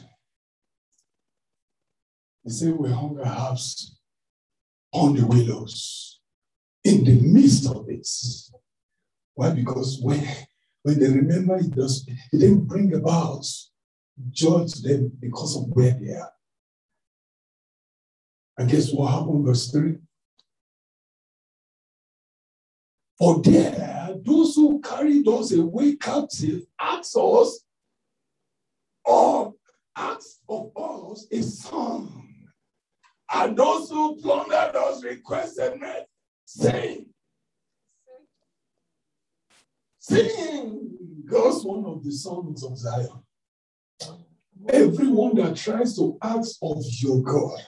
they 2.49 2.55
say 2.55 2.71
we 2.71 2.91
hung 2.91 3.21
our 3.23 3.57
on 4.93 5.15
the 5.15 5.27
willows 5.27 6.21
in 6.83 7.05
the 7.05 7.21
midst 7.21 7.69
of 7.69 7.87
it. 7.89 8.09
Why? 9.35 9.51
Because 9.51 9.99
when, 10.01 10.27
when 10.83 10.99
they 10.99 11.09
remember 11.09 11.59
it 11.59 11.71
does 11.71 12.07
it 12.09 12.39
didn't 12.39 12.65
bring 12.67 12.95
about 12.95 13.45
joy 14.31 14.67
to 14.67 14.83
them 14.83 15.13
because 15.21 15.57
of 15.57 15.65
where 15.69 15.93
they 15.93 16.15
are. 16.15 16.33
And 18.57 18.71
guess 18.71 18.93
what 18.93 19.13
happened, 19.13 19.45
verse 19.45 19.71
3? 19.71 19.97
For 23.19 23.43
there, 23.43 24.15
those 24.25 24.55
who 24.55 24.81
carried 24.81 25.29
us 25.29 25.53
away 25.53 25.97
captive 25.97 26.63
asked 26.81 27.17
us 27.17 27.61
of 29.05 29.55
asked 29.95 30.41
of 30.49 30.71
us 30.77 31.27
a 31.31 31.43
song. 31.43 32.28
And 33.33 33.57
those 33.57 33.91
who 33.91 34.17
plundered 34.21 34.75
us 34.77 35.05
requested 35.05 35.81
me, 35.81 35.93
saying, 36.47 37.07
Sing 39.99 40.97
goes 41.31 41.63
one 41.65 41.85
of 41.85 42.03
the 42.03 42.11
songs 42.11 42.65
of 42.65 42.79
Zion. 42.79 43.23
Everyone 44.71 45.35
that 45.37 45.57
tries 45.57 45.95
to 45.97 46.17
ask 46.23 46.57
of 46.63 46.83
your 47.01 47.23
God 47.23 47.61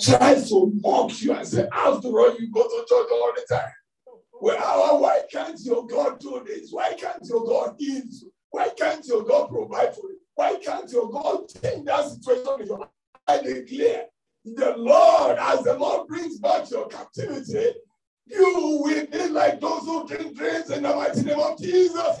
tries 0.00 0.48
to 0.48 0.72
mock 0.82 1.22
you 1.22 1.32
and 1.32 1.46
say, 1.46 1.68
after 1.72 2.08
all, 2.08 2.36
you 2.38 2.50
go 2.52 2.62
to 2.62 2.84
church 2.88 3.08
all 3.12 3.32
the 3.36 3.54
time. 3.54 3.72
Well, 4.40 5.00
why 5.00 5.20
can't 5.30 5.58
your 5.60 5.86
God 5.86 6.18
do 6.18 6.42
this? 6.44 6.70
Why 6.72 6.94
can't 6.94 7.24
your 7.24 7.44
God 7.44 7.76
heal 7.78 8.02
you? 8.04 8.32
Why 8.50 8.70
can't 8.76 9.06
your 9.06 9.22
God 9.22 9.48
provide 9.48 9.94
for 9.94 10.08
you? 10.08 10.18
Why 10.34 10.56
can't 10.56 10.90
your 10.90 11.08
God 11.08 11.48
change 11.48 11.84
that 11.86 12.08
situation 12.08 12.60
in 12.60 12.66
your 12.66 12.78
life? 12.78 12.88
I 13.26 13.40
declare 13.40 14.06
the 14.44 14.74
Lord, 14.76 15.38
as 15.38 15.64
the 15.64 15.74
Lord 15.74 16.06
brings 16.06 16.38
back 16.38 16.70
your 16.70 16.86
captivity, 16.88 17.72
you 18.26 18.80
will 18.82 19.06
be 19.06 19.28
like 19.28 19.60
those 19.60 19.82
who 19.82 20.06
drink 20.06 20.36
drinks 20.36 20.70
in 20.70 20.82
the 20.82 20.94
mighty 20.94 21.22
name 21.22 21.38
of 21.38 21.58
Jesus. 21.58 22.18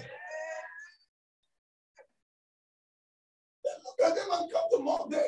Then 3.62 3.74
look 3.84 4.00
at 4.04 4.14
them 4.14 4.26
and 4.32 4.52
come 4.52 4.62
to 4.72 4.78
mock 4.78 5.10
them. 5.10 5.22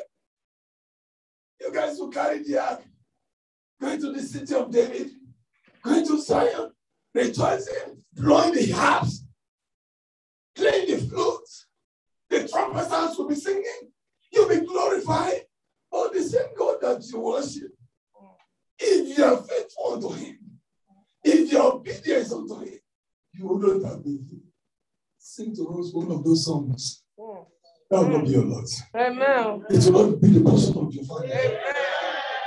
You 1.61 1.73
guys 1.73 1.97
who 1.97 2.11
carry 2.11 2.43
the 2.43 2.59
ark, 2.59 2.83
going 3.81 3.99
to 3.99 4.11
the 4.11 4.21
city 4.21 4.53
of 4.55 4.71
David, 4.71 5.11
going 5.83 6.05
to 6.05 6.21
Zion, 6.21 6.71
rejoicing, 7.13 8.03
blowing 8.13 8.53
the 8.53 8.71
harps, 8.71 9.23
playing 10.55 10.87
the 10.87 10.97
flutes, 11.07 11.67
the 12.29 12.47
trumpet 12.47 12.87
sounds 12.87 13.17
will 13.17 13.27
be 13.27 13.35
singing. 13.35 13.91
You'll 14.31 14.49
be 14.49 14.65
glorified. 14.65 15.46
Oh, 15.91 16.09
the 16.13 16.21
same 16.21 16.53
God 16.57 16.77
that 16.81 17.03
you 17.11 17.19
worship. 17.19 17.71
If 18.79 19.17
you 19.17 19.23
are 19.23 19.37
faithful 19.37 19.93
unto 19.93 20.09
Him, 20.13 20.37
if 21.23 21.51
you 21.51 21.59
are 21.59 21.73
obedient 21.73 22.31
unto 22.31 22.59
Him, 22.59 22.79
you 23.33 23.47
will 23.47 23.59
not 23.59 23.89
have 23.89 24.03
been. 24.03 24.27
Sing 25.17 25.55
to 25.55 25.67
us 25.79 25.93
one 25.93 26.11
of 26.11 26.23
those 26.23 26.45
songs. 26.45 27.03
That 27.89 27.99
will 27.99 28.09
not 28.09 28.23
be 28.25 28.31
your 28.31 28.45
Lord. 28.45 28.65
Amen. 28.95 29.65
It 29.69 29.91
will 29.91 30.11
not 30.11 30.21
be 30.21 30.27
the 30.29 30.41
portion 30.41 30.77
of 30.77 30.93
your 30.93 31.03
family. 31.03 31.31
Amen. 31.31 31.59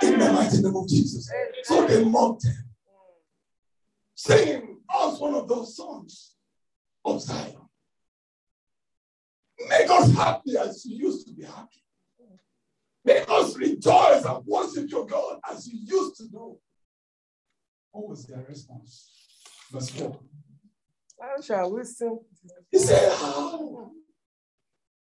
In 0.02 0.18
the 0.18 0.32
mighty 0.32 0.62
name 0.62 0.76
of 0.76 0.88
Jesus. 0.88 1.30
So 1.64 1.86
they 1.86 2.04
mocked 2.04 2.44
him. 2.46 2.54
Sing 4.14 4.78
us 4.94 5.20
one 5.20 5.34
of 5.34 5.46
those 5.48 5.76
songs 5.76 6.34
of 7.04 7.20
Zion. 7.20 7.56
Make 9.68 9.90
us 9.90 10.14
happy 10.14 10.56
as 10.56 10.84
you 10.86 11.06
used 11.06 11.26
to 11.28 11.34
be 11.34 11.44
happy. 11.44 11.82
Make 13.10 13.28
us 13.28 13.56
rejoice 13.56 14.24
and 14.24 14.46
worship 14.46 14.88
your 14.88 15.04
God 15.04 15.40
as 15.50 15.66
you 15.66 15.80
used 15.84 16.16
to 16.18 16.28
do. 16.28 16.56
What 17.90 18.08
was 18.08 18.24
their 18.26 18.44
response? 18.48 19.10
Verse 19.72 19.90
4. 19.90 20.20
How 21.20 21.42
shall 21.42 21.72
we 21.72 21.82
sing? 21.82 22.20
He 22.70 22.78
said, 22.78 23.12
How 23.18 23.90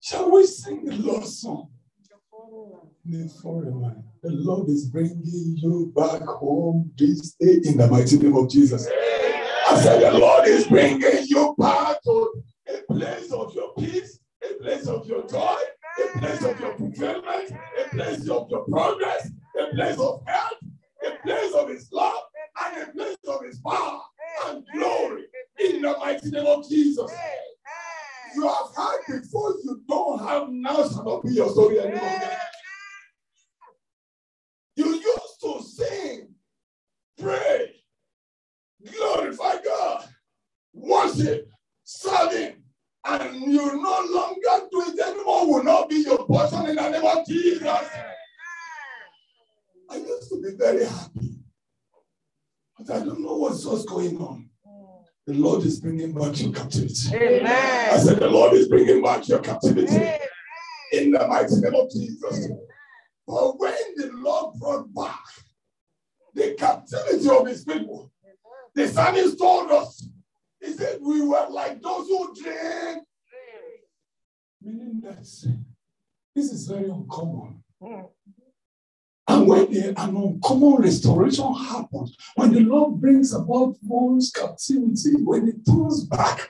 shall 0.02 0.32
we 0.32 0.46
sing 0.46 0.84
the 0.84 0.96
Lord's 0.98 1.40
song? 1.40 1.70
a 3.14 3.28
foreign 3.42 3.82
land. 3.82 4.04
The 4.22 4.32
Lord 4.32 4.70
is 4.70 4.88
bringing 4.88 5.22
you 5.24 5.94
back 5.96 6.24
home 6.24 6.92
this 6.98 7.36
day 7.40 7.60
in 7.64 7.78
the 7.78 7.88
mighty 7.88 8.18
name 8.18 8.36
of 8.36 8.50
Jesus. 8.50 8.88
I 9.70 9.80
said, 9.82 10.02
The 10.02 10.18
Lord 10.18 10.48
is 10.48 10.68
bringing 10.68 11.26
you 11.28 11.56
back 11.58 12.02
to 12.04 12.44
a 12.68 12.94
place 12.94 13.32
of 13.32 13.54
your 13.56 13.74
peace, 13.76 14.20
a 14.44 14.62
place 14.62 14.88
of 14.88 15.08
your 15.08 15.26
joy, 15.28 15.58
a 16.04 16.20
place 16.20 16.44
of 16.44 16.60
your 16.60 16.78
fulfillment, 16.78 17.54
place 17.94 18.30
of 18.30 18.50
your 18.50 18.66
progress, 18.66 19.30
a 19.60 19.76
place 19.76 20.00
of 20.00 20.22
health, 20.26 20.58
a 21.06 21.12
place 21.24 21.54
of 21.54 21.70
His 21.70 21.92
love, 21.92 22.24
and 22.66 22.84
a 22.84 22.92
place 22.92 23.18
of 23.28 23.44
His 23.44 23.60
power 23.60 24.02
and 24.48 24.64
glory 24.74 25.24
in 25.60 25.82
the 25.82 25.98
mighty 26.00 26.30
name 26.32 26.46
of 26.46 26.68
Jesus. 26.68 27.12
You 28.36 28.48
have 28.48 28.76
had 28.76 29.22
before, 29.22 29.52
you 29.64 29.82
don't 29.88 30.20
have 30.28 30.50
now, 30.50 30.88
shall 30.90 31.04
not 31.04 31.24
be 31.24 31.34
your 31.34 31.50
story 31.52 31.80
anymore. 31.80 32.33
Bringing 55.84 56.14
back 56.14 56.40
your 56.40 56.54
captivity. 56.54 57.14
Amen. 57.14 57.90
I 57.92 57.98
said, 57.98 58.20
The 58.20 58.30
Lord 58.30 58.54
is 58.54 58.70
bringing 58.70 59.04
back 59.04 59.28
your 59.28 59.40
captivity 59.40 59.94
in 60.94 61.12
the 61.12 61.28
mighty 61.28 61.56
name 61.60 61.76
of 61.76 61.92
Jesus. 61.92 62.48
But 63.28 63.60
when 63.60 63.74
the 63.98 64.10
Lord 64.14 64.56
brought 64.60 64.94
back 64.94 65.20
the 66.34 66.56
captivity 66.58 67.30
of 67.30 67.48
his 67.48 67.66
people, 67.66 68.12
the 68.74 68.88
psalmist 68.88 69.38
told 69.38 69.72
us, 69.72 70.08
he 70.62 70.72
said, 70.72 71.00
We 71.02 71.22
were 71.22 71.48
like 71.50 71.82
those 71.82 72.08
who 72.08 72.34
drink. 72.34 73.04
Meaning 74.62 75.02
that 75.04 75.20
this 75.20 76.52
is 76.52 76.66
very 76.66 76.90
uncommon. 76.90 77.62
Hmm. 77.82 78.04
And 79.28 79.48
when 79.48 79.74
an 79.76 79.96
uncommon 79.98 80.82
restoration 80.82 81.54
happens, 81.54 82.16
when 82.36 82.52
the 82.52 82.60
Lord 82.60 83.00
brings 83.00 83.34
about 83.34 83.78
one's 83.82 84.32
captivity, 84.32 85.24
when 85.24 85.48
it 85.48 85.66
turns 85.66 86.04
back 86.06 86.50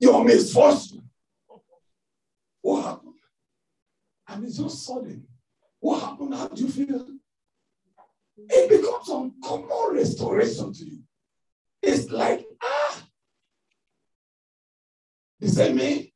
your 0.00 0.24
misfortune, 0.24 1.08
what 2.60 2.82
happened? 2.82 3.14
And 4.28 4.44
it's 4.44 4.58
just 4.58 4.84
sudden. 4.84 5.26
What 5.78 6.00
happened? 6.00 6.34
How 6.34 6.48
do 6.48 6.62
you 6.62 6.70
feel? 6.70 7.06
It 8.36 8.70
becomes 8.70 9.08
uncommon 9.08 9.96
restoration 9.96 10.72
to 10.72 10.84
you. 10.84 10.98
It's 11.82 12.10
like, 12.10 12.44
ah, 12.62 13.02
you 15.38 15.48
say 15.48 15.72
me? 15.72 16.12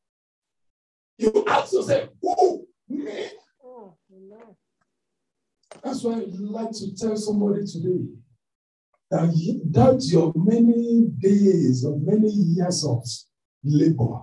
You 1.19 1.45
ask 1.47 1.73
yourself, 1.73 2.09
who? 2.21 2.67
Me? 2.89 3.29
That's 5.83 6.03
why 6.03 6.17
I'd 6.19 6.35
like 6.39 6.71
to 6.73 6.95
tell 6.97 7.17
somebody 7.17 7.65
today 7.67 8.05
that 9.11 9.35
you- 9.37 9.63
that 9.71 10.03
your 10.05 10.33
many 10.35 11.07
days 11.19 11.85
or 11.85 11.99
many 11.99 12.29
years 12.31 12.85
of 12.85 13.05
labor, 13.65 14.23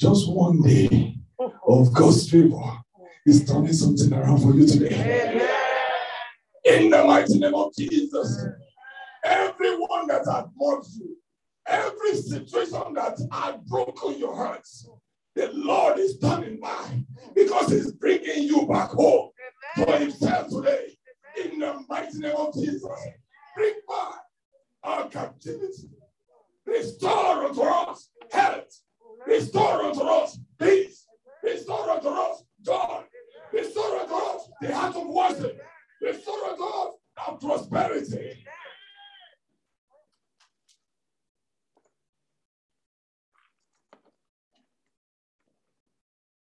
just 0.00 0.30
one 0.30 0.62
day 0.62 1.18
of 1.66 1.92
God's 1.92 2.28
favor 2.28 2.82
is 3.26 3.44
turning 3.44 3.72
something 3.72 4.12
around 4.12 4.38
for 4.40 4.54
you 4.54 4.66
today. 4.66 5.48
In 6.64 6.90
the 6.90 7.04
mighty 7.04 7.38
name 7.38 7.54
of 7.54 7.74
Jesus, 7.74 8.38
everyone 9.24 10.06
that 10.08 10.26
had 10.26 10.46
mocked 10.56 10.88
you, 10.98 11.16
every 11.66 12.16
situation 12.16 12.94
that 12.94 13.18
had 13.30 13.64
broken 13.66 14.18
your 14.18 14.34
hearts, 14.34 14.88
the 15.34 15.50
Lord 15.52 15.98
is 15.98 16.18
turning 16.18 16.60
back 16.60 16.92
because 17.34 17.70
He's 17.70 17.92
bringing 17.92 18.44
you 18.44 18.66
back 18.66 18.90
home 18.90 19.30
for 19.76 19.96
Himself 19.98 20.48
today. 20.48 20.96
In 21.42 21.58
the 21.58 21.82
mighty 21.88 22.18
name 22.18 22.36
of 22.36 22.54
Jesus, 22.54 22.86
bring 23.56 23.74
back 23.88 24.20
our 24.82 25.08
captivity. 25.08 25.88
Restore 26.66 27.46
unto 27.46 27.62
us 27.62 28.10
health. 28.30 28.80
Restore 29.26 29.82
unto 29.82 30.00
us 30.02 30.38
peace. 30.60 31.06
Restore 31.42 31.90
unto 31.90 32.08
us 32.08 32.44
joy. 32.64 33.02
Restore 33.52 34.00
unto 34.00 34.14
us 34.14 34.48
the 34.60 34.74
heart 34.74 34.96
of 34.96 35.06
worship. 35.08 35.60
Restore 36.00 36.44
unto 36.50 36.64
us 36.64 36.94
our 37.26 37.36
prosperity. 37.36 38.44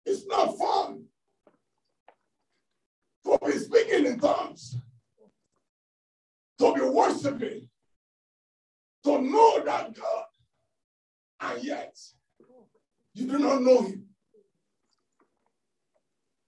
It's 0.05 0.25
not 0.27 0.57
fun 0.57 1.05
to 3.25 3.37
be 3.45 3.51
speaking 3.53 4.05
in 4.05 4.19
tongues, 4.19 4.77
to 6.59 6.73
be 6.73 6.81
worshiping, 6.81 7.67
to 9.03 9.21
know 9.21 9.63
that 9.63 9.93
God, 9.95 10.25
and 11.41 11.63
yet 11.63 11.97
you 13.13 13.27
do 13.27 13.37
not 13.39 13.61
know 13.61 13.81
Him. 13.81 14.05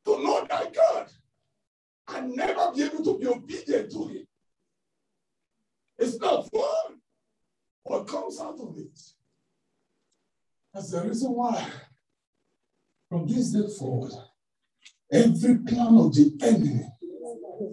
To 0.05 0.21
know 0.21 0.45
that 0.49 0.73
God 0.73 1.07
and 2.09 2.35
never 2.35 2.71
be 2.75 2.83
able 2.83 3.03
to 3.03 3.17
be 3.17 3.27
obedient 3.27 3.91
to 3.91 4.07
Him. 4.07 4.27
It's 5.97 6.19
not 6.19 6.49
fun. 6.51 6.99
What 7.83 8.07
comes 8.07 8.39
out 8.39 8.59
of 8.59 8.77
it? 8.77 8.99
That's 10.73 10.91
the 10.91 11.03
reason 11.03 11.31
why, 11.31 11.65
from 13.09 13.27
this 13.27 13.51
day 13.51 13.67
forward, 13.77 14.11
every 15.13 15.59
plan 15.59 15.95
of 15.95 16.13
the 16.13 16.35
enemy 16.41 16.89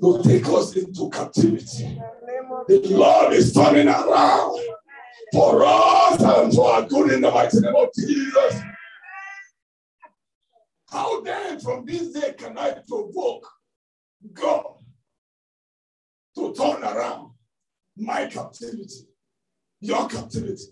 will 0.00 0.22
take 0.22 0.46
us 0.46 0.76
into 0.76 1.08
captivity. 1.10 1.98
The 2.68 2.82
Lord 2.90 3.32
is 3.32 3.52
turning 3.52 3.88
around 3.88 4.60
for 5.32 5.62
us 5.64 6.20
and 6.20 6.52
for 6.52 6.70
our 6.70 6.82
good 6.82 7.12
in 7.12 7.22
the 7.22 7.30
mighty 7.30 7.60
name 7.60 7.74
of 7.74 7.88
Jesus. 7.96 8.62
How 10.90 11.20
then 11.22 11.60
from 11.60 11.86
this 11.86 12.12
day 12.12 12.34
can 12.36 12.58
I 12.58 12.74
provoke 12.86 13.46
God 14.34 14.74
to 16.36 16.52
turn 16.52 16.82
around 16.82 17.32
my 17.96 18.26
captivity, 18.26 19.06
your 19.80 20.08
captivity? 20.08 20.64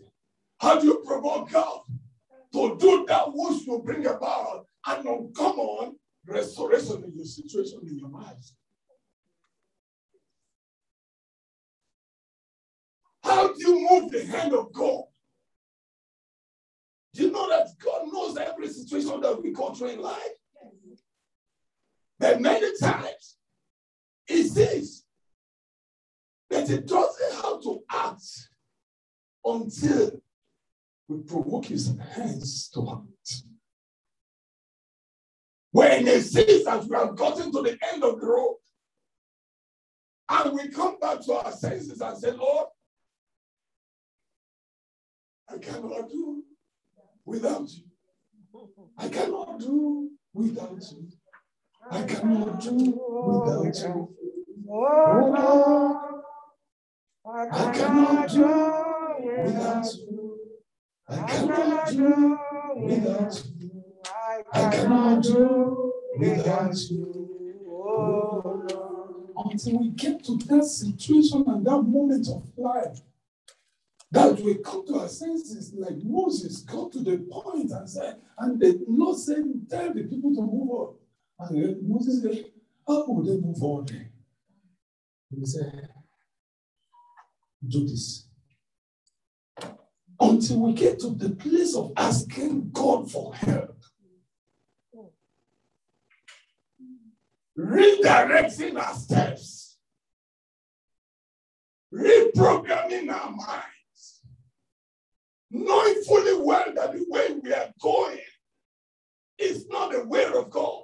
How 0.61 0.81
do 0.81 0.87
you 0.87 1.03
provoke 1.07 1.51
God 1.51 1.81
to 2.53 2.77
do 2.79 3.07
that 3.09 3.29
which 3.33 3.67
will 3.67 3.83
bring 3.83 4.07
about 4.07 4.67
an 4.87 5.07
uncommon 5.07 5.97
restoration 6.29 7.05
in 7.05 7.13
your 7.17 7.25
situation 7.25 7.81
in 7.83 7.99
your 7.99 8.11
life? 8.11 8.53
How 13.23 13.53
do 13.53 13.55
you 13.59 13.89
move 13.89 14.13
the 14.13 14.25
hand 14.27 14.53
of 14.53 14.73
God? 14.73 15.05
Do 17.15 17.25
you 17.25 17.33
know 17.33 17.49
that 17.49 17.69
God 17.83 18.03
knows 18.13 18.37
every 18.37 18.69
situation 18.69 19.21
that 19.21 19.43
we 19.43 19.53
go 19.53 19.73
through 19.75 19.89
in 19.89 20.01
life? 20.01 20.17
But 22.19 22.41
many 22.41 22.77
times 22.79 23.37
he 24.27 24.43
sees 24.43 25.05
that 26.51 26.69
he 26.69 26.79
doesn't 26.79 27.33
have 27.43 27.63
to 27.63 27.81
act 27.91 28.25
until 29.45 30.21
we 31.09 31.19
provoke 31.23 31.67
his 31.67 31.97
hands 32.15 32.69
to 32.75 32.91
act. 32.91 33.43
When 35.79 36.09
he 36.09 36.21
sees 36.23 36.65
that 36.65 36.85
we 36.87 36.97
have 36.97 37.15
gotten 37.15 37.53
to 37.53 37.63
the 37.63 37.79
end 37.93 38.03
of 38.03 38.21
the 38.21 38.27
road, 38.27 38.57
and 40.29 40.53
we 40.53 40.71
come 40.71 40.99
back 40.99 41.21
to 41.21 41.35
our 41.35 41.53
senses 41.53 42.01
and 42.01 42.19
say, 42.19 42.33
Lord, 42.33 42.67
I 45.49 45.59
cannot 45.59 46.11
do 46.11 46.43
without 47.25 47.71
you. 47.71 47.85
I 48.99 49.09
cannot 49.09 49.61
do 49.61 50.11
without 50.35 50.83
you. 50.91 51.09
I 51.89 52.03
cannot 52.03 52.61
do 52.61 52.75
without 52.75 53.77
you. 53.77 54.17
Oh, 54.69 56.23
Lord, 57.25 57.45
I 57.55 57.71
cannot 57.71 58.29
do 58.31 58.43
without 59.45 59.95
you. 59.95 60.39
I 61.09 61.25
cannot 61.25 61.89
do 61.93 62.39
without 62.75 63.45
you. 63.45 63.58
I 64.53 64.71
cannot 64.71 65.23
do 65.23 65.93
without 66.19 66.75
you. 66.91 67.65
Oh, 67.67 68.43
Lord. 68.45 69.53
Until 69.53 69.79
we 69.79 69.91
get 69.91 70.25
to 70.25 70.37
that 70.37 70.65
situation 70.65 71.45
and 71.47 71.65
that 71.67 71.83
moment 71.83 72.27
of 72.29 72.51
life, 72.57 73.01
that 74.11 74.41
we 74.41 74.57
come 74.57 74.87
to 74.87 75.01
our 75.01 75.09
senses, 75.09 75.73
like 75.77 75.99
Moses 76.03 76.63
got 76.63 76.93
to 76.93 77.01
the 77.01 77.19
point 77.31 77.71
and 77.71 77.89
said, 77.89 78.17
and 78.39 78.59
the 78.59 78.83
Lord 78.89 79.19
said, 79.19 79.45
tell 79.71 79.93
the 79.93 80.05
people 80.05 80.35
to 80.35 80.43
move 80.43 80.71
on. 80.71 80.95
And 81.41 81.89
Moses 81.89 82.23
said, 82.23 82.47
how 82.87 83.05
would 83.09 83.27
they 83.27 83.37
move 83.37 83.63
on? 83.63 83.87
He 85.31 85.45
said, 85.45 85.89
do 87.67 87.87
this. 87.87 88.27
Until 90.21 90.61
we 90.61 90.73
get 90.73 90.99
to 91.01 91.11
the 91.11 91.31
place 91.31 91.77
of 91.77 91.93
asking 91.97 92.71
God 92.73 93.11
for 93.11 93.35
help. 93.35 93.78
Redirecting 97.59 98.81
our 98.81 98.95
steps. 98.95 99.79
Reprogramming 101.93 103.11
our 103.11 103.31
minds. 103.31 104.21
Knowing 105.51 106.03
fully 106.07 106.41
well 106.41 106.73
that 106.77 106.93
the 106.93 107.05
way 107.09 107.35
we 107.43 107.53
are 107.53 107.73
going 107.83 108.21
is 109.39 109.67
not 109.69 109.91
the 109.91 110.05
way 110.07 110.25
of 110.27 110.51
God. 110.51 110.83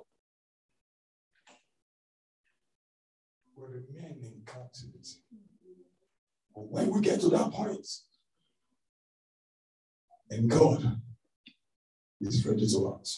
We 3.56 3.64
remain 3.66 4.18
in 4.22 4.42
captivity. 4.44 5.20
But 6.54 6.68
when 6.70 6.90
we 6.90 7.00
get 7.02 7.20
to 7.20 7.28
that 7.28 7.52
point, 7.52 7.86
and 10.30 10.50
God 10.50 11.00
is 12.20 12.44
ready 12.44 12.66
to 12.66 12.96
act. 12.98 13.10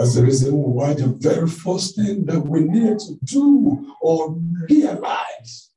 That's 0.00 0.14
the 0.14 0.22
reason 0.22 0.54
why 0.54 0.94
the 0.94 1.08
very 1.08 1.46
first 1.46 1.94
thing 1.94 2.24
that 2.24 2.40
we 2.40 2.60
need 2.60 2.98
to 3.00 3.18
do 3.22 3.94
or 4.00 4.34
realize 4.70 5.72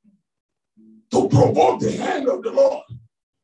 to 1.12 1.28
provoke 1.28 1.82
the 1.82 1.92
hand 1.92 2.30
of 2.30 2.42
the 2.42 2.52
Lord, 2.52 2.86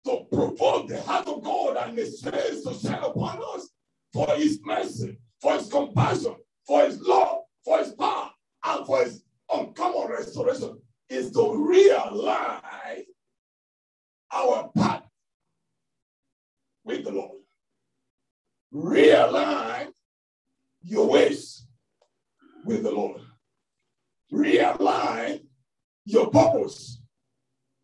to 0.06 0.26
provoke 0.32 0.88
the 0.88 1.02
heart 1.02 1.28
of 1.28 1.44
God 1.44 1.76
and 1.76 1.98
His 1.98 2.22
face 2.22 2.63
to 2.63 2.74
shine 2.76 3.04
upon 3.04 3.42
us 3.56 3.72
for 4.13 4.26
His 4.38 4.62
mercy, 4.63 5.20
for 5.42 5.58
His 5.58 5.68
compassion, 5.68 6.38
for 6.65 6.86
His 6.86 6.98
love, 7.02 7.39
for 7.65 7.80
His 7.80 7.92
power, 7.96 8.30
and 8.63 8.86
for 8.86 9.04
His 9.04 9.22
uncommon 9.54 10.08
restoration 10.08 10.80
is 11.10 11.30
to 11.32 11.58
realize 11.58 13.04
our 14.32 14.72
path 14.78 15.04
with 16.86 17.04
the 17.04 17.12
Lord. 17.12 17.39
Realign 18.74 19.79
your 20.84 21.08
ways 21.08 21.65
with 22.65 22.84
the 22.84 22.92
Lord. 22.92 23.22
Realign 24.32 25.42
your 26.06 26.30
purpose 26.30 27.02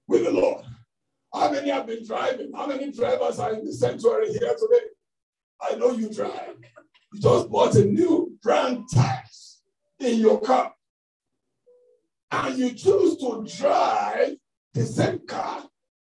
with 0.08 0.24
the 0.26 0.32
Lord. 0.32 0.64
How 1.34 1.52
many 1.52 1.70
have 1.70 1.88
been 1.88 2.06
driving? 2.06 2.52
How 2.56 2.68
many 2.68 2.92
drivers 2.92 3.40
are 3.40 3.54
in 3.54 3.66
the 3.66 3.74
sanctuary 3.74 4.32
here 4.32 4.56
today? 4.56 4.86
I 5.62 5.76
know 5.76 5.92
you 5.92 6.10
drive. 6.10 6.56
You 7.14 7.22
just 7.22 7.50
bought 7.50 7.76
a 7.76 7.86
new 7.86 8.38
brand 8.42 8.86
tires 8.94 9.62
in 10.00 10.20
your 10.20 10.40
car. 10.40 10.74
And 12.32 12.58
you 12.58 12.72
choose 12.72 13.18
to 13.18 13.46
drive 13.58 14.36
the 14.74 14.86
same 14.86 15.26
car 15.26 15.64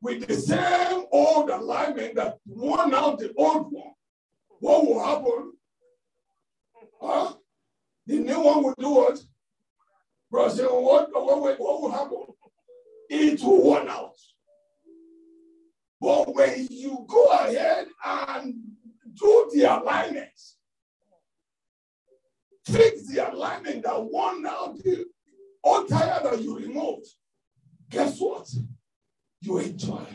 with 0.01 0.27
the 0.27 0.35
same 0.35 1.05
old 1.13 1.51
alignment 1.51 2.15
that 2.17 2.39
worn 2.47 2.95
out 2.95 3.19
the 3.19 3.33
old 3.37 3.73
one. 3.73 3.93
What 4.61 4.87
will 4.87 5.05
happen? 5.05 5.53
Huh? 7.01 7.35
The 8.07 8.19
new 8.19 8.41
one 8.41 8.63
will 8.63 8.75
do 8.79 8.91
what? 8.91 9.19
Brother, 10.31 10.65
what, 10.65 11.09
what, 11.13 11.41
what, 11.41 11.61
what 11.61 11.83
will 11.83 11.91
happen? 11.91 12.25
It 13.09 13.43
will 13.43 13.63
worn 13.63 13.89
out. 13.89 14.17
But 16.01 16.35
when 16.35 16.69
you 16.71 17.05
go 17.09 17.25
ahead 17.27 17.89
and 18.05 18.55
do 19.15 19.51
the 19.53 19.63
alignment, 19.65 20.31
fix 22.67 23.09
the 23.09 23.31
alignment 23.33 23.83
that 23.85 24.05
worn 24.05 24.47
out 24.47 24.79
the 24.79 25.07
old 25.65 25.89
tire 25.89 26.21
that 26.23 26.41
you 26.41 26.57
removed, 26.59 27.07
guess 27.91 28.19
what? 28.21 28.49
You 29.41 29.59
enjoy 29.59 30.07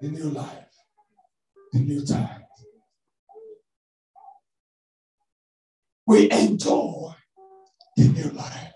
the 0.00 0.08
new 0.08 0.30
life, 0.30 0.76
the 1.72 1.80
new 1.80 2.04
time. 2.04 2.42
We 6.06 6.30
enjoy 6.30 7.14
the 7.96 8.08
new 8.08 8.30
life. 8.30 8.72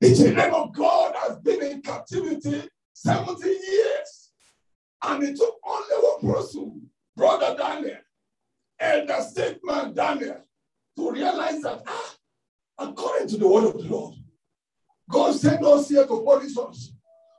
The 0.00 0.14
children 0.14 0.54
of 0.54 0.74
God 0.74 1.14
has 1.16 1.38
been 1.38 1.62
in 1.62 1.82
captivity 1.82 2.68
70 2.94 3.46
years. 3.46 4.30
And 5.02 5.22
it 5.22 5.36
took 5.36 5.54
only 5.66 5.96
one 5.96 6.34
person, 6.34 6.90
Brother 7.16 7.56
Daniel, 7.58 7.96
elder 8.80 9.20
statesman 9.20 9.94
Daniel, 9.94 10.42
to 10.96 11.10
realize 11.10 11.60
that, 11.62 11.82
ah, 11.86 12.14
according 12.78 13.28
to 13.28 13.36
the 13.36 13.48
word 13.48 13.64
of 13.64 13.82
the 13.82 13.88
Lord, 13.88 14.14
God 15.10 15.34
sent 15.34 15.64
us 15.64 15.88
here 15.88 16.06
to 16.06 16.22
punish 16.24 16.56
us. 16.56 16.92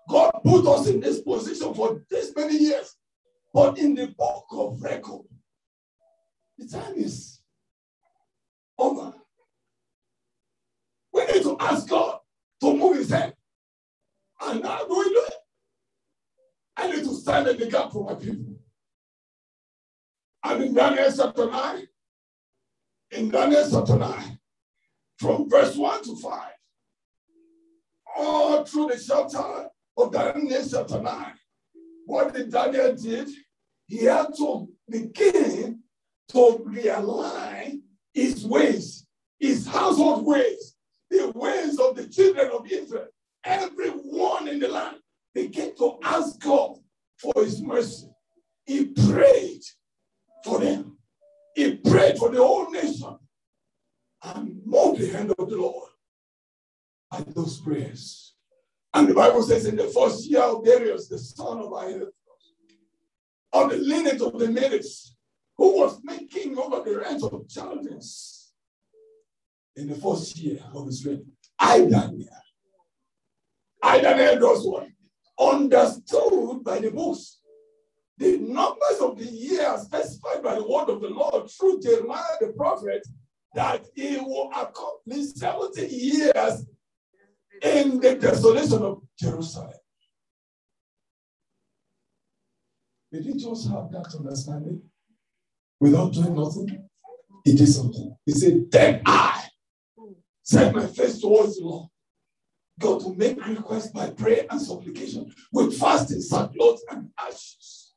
God 0.07 0.31
put 0.43 0.67
us 0.67 0.87
in 0.87 0.99
this 0.99 1.21
position 1.21 1.73
for 1.73 2.01
this 2.09 2.31
many 2.35 2.57
years. 2.57 2.95
But 3.53 3.79
in 3.79 3.95
the 3.95 4.07
book 4.07 4.45
of 4.51 4.81
record, 4.81 5.25
the 6.57 6.67
time 6.67 6.93
is 6.95 7.34
over. 8.77 9.13
We 11.13 11.25
need 11.25 11.43
to 11.43 11.57
ask 11.59 11.87
God 11.87 12.19
to 12.61 12.75
move 12.75 12.97
his 12.97 13.09
hand. 13.09 13.33
And 14.41 14.63
how 14.63 14.87
do 14.87 14.97
we 14.97 15.05
do 15.05 15.23
it? 15.27 15.33
I 16.77 16.91
need 16.91 17.03
to 17.05 17.15
stand 17.15 17.47
in 17.47 17.57
the 17.57 17.67
gap 17.67 17.91
for 17.91 18.03
my 18.03 18.15
people. 18.15 18.55
And 20.43 20.63
in 20.63 20.73
Daniel 20.73 21.11
chapter 21.15 21.49
9, 21.49 21.87
in 23.11 23.29
Daniel 23.29 23.67
chapter 23.71 23.97
9, 23.97 24.39
from 25.17 25.49
verse 25.49 25.75
1 25.75 26.03
to 26.03 26.15
5, 26.17 26.41
all 28.17 28.65
through 28.65 28.87
the 28.87 29.03
chapter 29.07 29.69
of 29.97 30.11
Daniel 30.11 30.63
chapter 30.69 31.01
9, 31.01 31.25
what 32.05 32.33
did 32.33 32.51
Daniel 32.51 32.95
did? 32.95 33.29
He 33.87 34.05
had 34.05 34.27
to 34.37 34.67
begin 34.89 35.79
to 36.29 36.37
realign 36.67 37.54
his 38.15 38.47
ways, 38.47 39.05
his 39.39 39.67
household 39.67 40.25
ways, 40.25 40.75
the 41.11 41.31
ways 41.35 41.77
of 41.77 41.95
the 41.95 42.07
children 42.07 42.49
of 42.49 42.65
Israel. 42.71 43.07
Everyone 43.43 44.47
in 44.47 44.59
the 44.59 44.69
land 44.69 44.97
they 45.35 45.47
began 45.47 45.75
to 45.75 45.99
ask 46.03 46.39
God 46.39 46.77
for 47.19 47.33
his 47.43 47.61
mercy. 47.61 48.07
He 48.65 48.85
prayed 48.85 49.61
for 50.43 50.59
them. 50.59 50.97
He 51.55 51.75
prayed 51.75 52.17
for 52.17 52.29
the 52.31 52.37
whole 52.37 52.71
nation 52.71 53.17
and 54.23 54.61
moved 54.65 55.01
the 55.01 55.11
hand 55.11 55.33
of 55.37 55.49
the 55.49 55.57
Lord 55.57 55.89
at 57.11 57.35
those 57.35 57.59
prayers. 57.59 58.33
And 58.93 59.09
the 59.09 59.13
Bible 59.13 59.43
says 59.43 59.65
in 59.65 59.75
the 59.75 59.87
first 59.87 60.25
year 60.25 60.41
of 60.41 60.63
Darius, 60.63 61.09
the 61.09 61.19
son 61.19 61.59
of 61.59 61.71
Ahasuerus, 61.71 62.13
of 63.51 63.69
the 63.69 63.77
lineage 63.77 64.21
of 64.21 64.39
the 64.39 64.47
Medes, 64.47 65.14
who 65.57 65.77
was 65.79 65.99
making 66.03 66.57
over 66.57 66.81
the 66.83 66.99
ranch 66.99 67.23
of 67.23 67.47
Chaldeans 67.47 68.53
in 69.75 69.87
the 69.87 69.95
first 69.95 70.37
year 70.37 70.59
of 70.73 70.85
his 70.85 71.05
reign, 71.05 71.25
I, 71.59 71.79
Daniel, 71.79 72.29
I, 73.81 74.01
Daniel, 74.01 74.39
does 74.39 74.65
what? 74.65 74.87
Understood 75.39 76.63
by 76.63 76.79
the 76.79 76.91
books 76.91 77.39
the 78.17 78.37
numbers 78.37 78.99
of 79.01 79.17
the 79.17 79.25
years 79.25 79.81
specified 79.81 80.41
by 80.41 80.55
the 80.55 80.67
word 80.67 80.89
of 80.89 81.01
the 81.01 81.09
Lord 81.09 81.49
through 81.51 81.81
Jeremiah 81.81 82.21
the 82.39 82.53
prophet 82.55 83.05
that 83.53 83.85
he 83.95 84.17
will 84.17 84.51
accomplish 84.55 85.33
70 85.35 85.87
years 85.87 86.65
in 87.61 87.99
the 87.99 88.15
desolation 88.15 88.81
of 88.83 89.01
Jerusalem. 89.19 89.73
Did 93.11 93.25
he 93.25 93.33
just 93.33 93.69
have 93.69 93.91
that 93.91 94.13
understanding 94.17 94.81
without 95.79 96.13
doing 96.13 96.35
nothing? 96.35 96.87
He 97.43 97.55
did 97.55 97.67
something. 97.67 98.15
He 98.25 98.31
said, 98.33 98.71
Then 98.71 99.01
I 99.05 99.45
set 100.43 100.75
my 100.75 100.87
face 100.87 101.19
towards 101.19 101.57
the 101.57 101.65
Lord. 101.65 101.89
God 102.79 102.99
to 103.01 103.13
make 103.13 103.45
requests 103.45 103.91
by 103.91 104.09
prayer 104.09 104.45
and 104.49 104.61
supplication 104.61 105.33
with 105.53 105.77
fasting, 105.79 106.21
sackcloth, 106.21 106.81
and 106.89 107.09
ashes. 107.19 107.93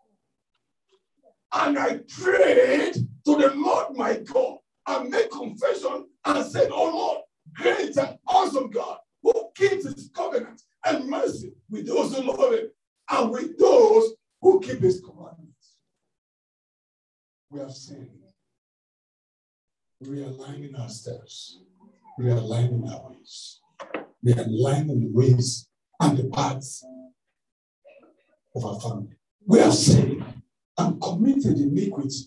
And 1.53 1.79
I 1.79 1.99
prayed 2.09 2.95
to 2.95 3.05
the 3.25 3.53
Lord 3.57 3.97
my 3.97 4.17
God 4.19 4.59
and 4.87 5.11
made 5.11 5.31
confession 5.31 6.07
and 6.25 6.47
said, 6.47 6.71
Oh 6.71 6.91
Lord, 6.91 7.19
great 7.57 7.97
and 7.97 8.19
awesome 8.27 8.71
God, 8.71 8.99
who 9.23 9.33
keeps 9.55 9.85
his 9.85 10.11
covenant 10.15 10.63
and 10.85 11.09
mercy 11.09 11.53
with 11.71 11.87
those 11.87 12.15
who 12.15 12.23
love 12.23 12.53
him 12.53 12.69
and 13.11 13.31
with 13.31 13.59
those 13.59 14.15
who 14.41 14.61
keep 14.61 14.81
his 14.81 15.01
commandments. 15.01 15.48
We 17.51 17.61
have 17.61 17.73
sinned. 17.73 18.11
steps, 20.89 21.59
realigning 22.21 22.91
our 22.93 23.11
ways, 23.11 23.61
realigning 24.25 25.01
the 25.01 25.09
ways 25.13 25.67
and 25.99 26.19
the 26.19 26.25
paths 26.25 26.85
of 28.55 28.65
our 28.67 28.79
family. 28.81 29.17
We 29.47 29.61
have 29.61 29.73
saved 29.73 30.23
and 30.77 31.01
committed 31.01 31.57
iniquity. 31.59 32.27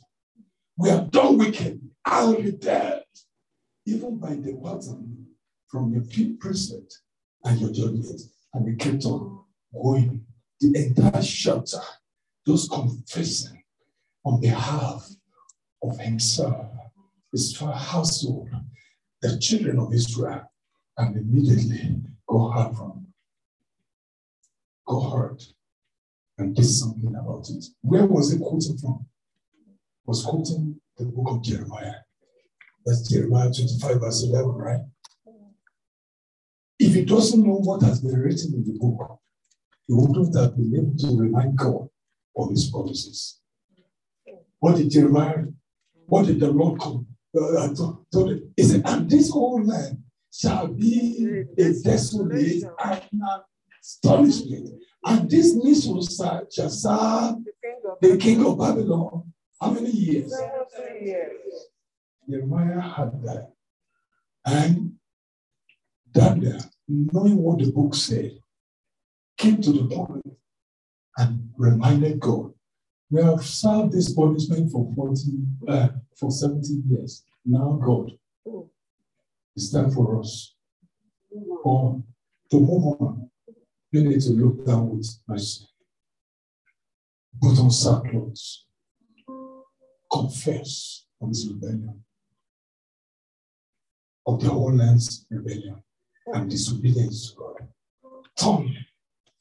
We 0.75 0.89
have 0.89 1.11
done 1.11 1.37
wicked 1.37 1.79
and 2.03 2.43
rebelled, 2.43 3.03
even 3.85 4.17
by 4.17 4.35
the 4.35 4.59
pattern 4.63 5.27
from 5.67 5.93
your 5.93 6.37
precept 6.39 6.97
and 7.43 7.61
your 7.61 7.71
judgment. 7.71 8.21
And 8.55 8.65
we 8.65 8.75
kept 8.75 9.05
on 9.05 9.43
going. 9.71 10.25
The 10.59 10.75
entire 10.75 11.21
chapter, 11.21 11.79
just 12.45 12.71
confessing 12.71 13.60
on 14.23 14.39
behalf 14.39 15.09
of 15.83 15.99
himself, 15.99 16.67
his 17.31 17.57
household, 17.59 18.49
the 19.21 19.37
children 19.39 19.79
of 19.79 19.93
Israel, 19.93 20.51
and 20.97 21.15
immediately 21.15 21.95
go 22.27 22.49
hard 22.49 22.75
from 22.75 23.07
go 24.85 24.99
hard 24.99 25.41
and 26.37 26.55
did 26.55 26.65
something 26.65 27.15
about 27.15 27.49
it. 27.49 27.65
Where 27.81 28.05
was 28.05 28.33
it 28.33 28.41
quoting 28.41 28.77
from? 28.77 29.05
was 30.05 30.25
quoting 30.25 30.79
the 30.97 31.05
book 31.05 31.27
of 31.29 31.43
Jeremiah. 31.43 31.95
That's 32.85 33.09
Jeremiah 33.09 33.51
25, 33.53 33.99
verse 33.99 34.23
11, 34.23 34.49
right? 34.51 34.81
If 36.79 36.95
he 36.95 37.05
doesn't 37.05 37.43
know 37.43 37.57
what 37.57 37.83
has 37.83 38.01
been 38.01 38.19
written 38.19 38.53
in 38.55 38.65
the 38.65 38.79
book, 38.79 39.19
he 39.87 39.93
wouldn't 39.93 40.35
have 40.35 40.57
been 40.57 40.75
able 40.75 40.97
to 40.97 41.21
remind 41.21 41.57
God 41.57 41.87
of 42.35 42.49
his 42.49 42.69
promises. 42.69 43.40
What 44.61 44.77
did 44.77 44.91
Jeremiah, 44.91 45.45
what 46.05 46.27
did 46.27 46.39
the 46.39 46.51
Lord 46.51 46.79
come, 46.79 47.07
uh, 47.35 47.73
told, 47.73 48.05
told 48.13 48.29
him? 48.29 48.53
He 48.55 48.61
said, 48.63 48.83
and 48.85 49.09
this 49.09 49.31
whole 49.31 49.65
land 49.65 49.97
shall 50.31 50.67
be 50.67 51.45
a 51.57 51.73
desolate 51.83 52.63
and 52.85 53.23
astonishment. 53.81 54.69
And 55.03 55.27
this 55.27 55.55
nation 55.55 55.99
shall 56.03 56.69
serve 56.69 57.37
the 58.01 58.17
king 58.17 58.45
of 58.45 58.59
Babylon. 58.59 59.33
How 59.59 59.71
many 59.71 59.89
years? 59.89 60.31
Jeremiah 62.29 62.81
had 62.81 63.23
that. 63.23 63.53
And 64.45 64.93
Daniel, 66.11 66.59
knowing 66.87 67.37
what 67.37 67.57
the 67.57 67.71
book 67.71 67.95
said, 67.95 68.37
came 69.39 69.59
to 69.59 69.71
the 69.71 69.95
point 69.95 70.37
and 71.17 71.49
reminded 71.57 72.19
God, 72.19 72.53
we 73.11 73.21
have 73.21 73.43
served 73.43 73.91
this 73.91 74.13
punishment 74.13 74.71
for 74.71 74.89
40, 74.95 75.21
uh, 75.67 75.89
for 76.17 76.31
70 76.31 76.81
years. 76.87 77.23
Now, 77.45 77.73
God, 77.73 78.11
it's 79.55 79.71
time 79.71 79.91
for 79.91 80.19
us 80.19 80.55
or 81.63 82.01
to 82.49 82.59
move 82.59 83.01
on. 83.01 83.29
You 83.91 84.03
need 84.05 84.21
to 84.21 84.31
look 84.31 84.65
down 84.65 84.97
with 84.97 85.09
mercy. 85.27 85.65
Put 87.41 87.59
on 87.59 87.69
sackcloth. 87.69 88.39
Confess 90.11 91.05
of 91.21 91.29
this 91.29 91.47
rebellion, 91.47 92.03
of 94.25 94.41
the 94.41 94.49
whole 94.49 94.73
land's 94.73 95.25
rebellion 95.29 95.81
and 96.27 96.49
disobedience 96.49 97.31
to 97.31 97.37
God. 97.37 97.67
Turn 98.37 98.75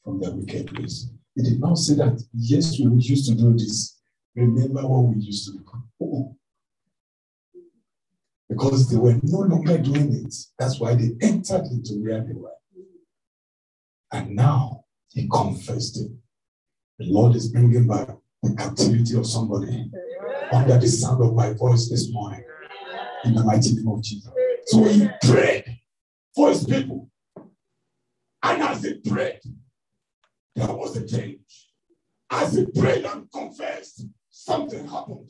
from 0.03 0.19
their 0.19 0.31
wicked 0.31 0.77
ways. 0.77 1.09
He 1.35 1.43
did 1.43 1.59
not 1.59 1.77
say 1.77 1.95
that, 1.95 2.21
yes, 2.33 2.77
we 2.79 3.01
used 3.01 3.29
to 3.29 3.35
do 3.35 3.53
this. 3.53 3.99
Remember 4.35 4.87
what 4.87 5.15
we 5.15 5.21
used 5.21 5.45
to 5.45 5.57
do. 5.57 5.65
Oh. 6.01 6.35
Because 8.49 8.89
they 8.89 8.97
were 8.97 9.17
no 9.23 9.39
longer 9.39 9.77
doing 9.77 10.13
it. 10.13 10.35
That's 10.59 10.79
why 10.79 10.95
they 10.95 11.11
entered 11.21 11.65
into 11.71 11.93
where 12.03 12.21
they 12.21 12.33
were. 12.33 12.51
And 14.11 14.35
now 14.35 14.83
he 15.09 15.29
confessed 15.29 16.01
it. 16.01 16.11
The 16.99 17.05
Lord 17.05 17.35
is 17.35 17.49
bringing 17.49 17.87
back 17.87 18.09
the 18.43 18.53
captivity 18.55 19.17
of 19.17 19.25
somebody 19.25 19.89
under 20.51 20.77
the 20.77 20.87
sound 20.87 21.23
of 21.23 21.33
my 21.33 21.53
voice 21.53 21.89
this 21.89 22.11
morning. 22.11 22.43
In 23.23 23.35
the 23.35 23.43
mighty 23.43 23.73
name 23.73 23.87
of 23.87 24.01
Jesus. 24.03 24.31
So 24.65 24.83
he 24.83 25.07
prayed 25.23 25.79
for 26.35 26.49
his 26.49 26.65
people. 26.65 27.09
And 28.43 28.63
as 28.63 28.83
he 28.83 28.95
prayed, 28.95 29.39
there 30.55 30.73
was 30.73 30.97
a 30.97 31.07
change. 31.07 31.69
As 32.29 32.53
he 32.53 32.65
prayed 32.65 33.05
and 33.05 33.31
confessed, 33.31 34.05
something 34.29 34.87
happened. 34.87 35.29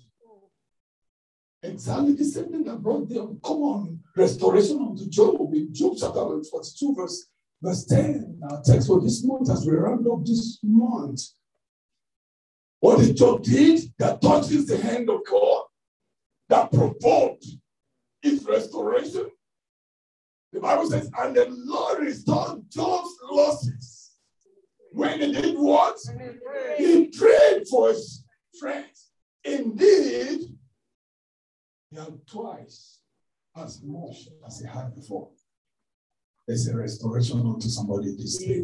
Exactly 1.64 2.14
the 2.14 2.24
same 2.24 2.52
thing 2.52 2.64
that 2.64 2.82
brought 2.82 3.08
the 3.08 3.20
come 3.44 3.62
on, 3.62 4.00
restoration 4.18 4.80
unto 4.80 5.08
Job 5.08 5.54
in 5.54 5.74
Job 5.74 5.96
chapter 6.00 6.20
42, 6.20 6.96
verse, 6.96 7.28
verse 7.62 7.86
10. 7.86 8.40
Our 8.50 8.62
text 8.66 8.88
for 8.88 9.00
this 9.00 9.24
month 9.24 9.50
as 9.50 9.66
we 9.66 9.74
round 9.74 10.08
up 10.08 10.26
this 10.26 10.60
month. 10.64 11.22
What 12.80 12.98
did 13.00 13.16
Job 13.16 13.44
did 13.44 13.82
that 14.00 14.22
touches 14.22 14.66
the 14.66 14.78
hand 14.78 15.08
of 15.10 15.22
God, 15.30 15.64
that 16.50 16.72
provoked 16.72 17.46
his 18.24 18.44
restoration. 18.44 19.30
The 20.52 20.60
Bible 20.60 20.90
says, 20.90 21.10
and 21.18 21.36
the 21.36 21.46
Lord 21.50 22.00
restored 22.00 22.64
Job's 22.70 23.16
losses. 23.30 23.91
When 24.92 25.22
he 25.22 25.32
did 25.32 25.58
what? 25.58 25.98
He 26.78 27.08
prayed 27.08 27.68
for 27.70 27.90
his 27.90 28.24
friends. 28.60 29.12
Indeed, 29.44 30.58
he 31.90 31.96
had 31.98 32.28
twice 32.28 33.00
as 33.56 33.82
much 33.84 34.28
as 34.46 34.60
he 34.60 34.68
had 34.68 34.94
before. 34.96 35.30
There's 36.48 36.68
a 36.68 36.76
restoration 36.76 37.40
unto 37.40 37.68
somebody 37.68 38.16
this 38.16 38.38
day. 38.38 38.64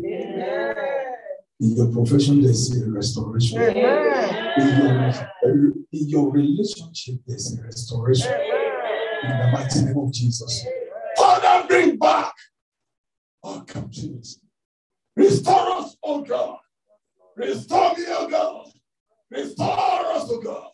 In 1.60 1.76
your 1.76 1.92
profession, 1.92 2.42
there's 2.42 2.76
a 2.76 2.90
restoration. 2.92 3.62
In 3.62 3.76
your, 3.78 5.74
in 5.92 6.10
your 6.10 6.32
relationship, 6.32 7.16
there's 7.26 7.58
a 7.58 7.64
restoration. 7.64 8.32
In 9.24 9.30
the 9.30 9.50
mighty 9.52 9.82
name 9.82 9.98
of 9.98 10.12
Jesus. 10.12 10.66
Father, 11.18 11.68
bring 11.68 11.98
back 11.98 12.34
our 13.44 13.64
captivity. 13.64 14.42
Restore 15.16 15.78
us, 15.78 15.87
oh 16.08 16.22
God. 16.22 16.58
Restore 17.36 17.96
me, 17.96 18.06
oh 18.08 18.28
God. 18.28 18.72
Restore 19.30 20.06
us, 20.16 20.28
oh 20.30 20.42
God. 20.42 20.70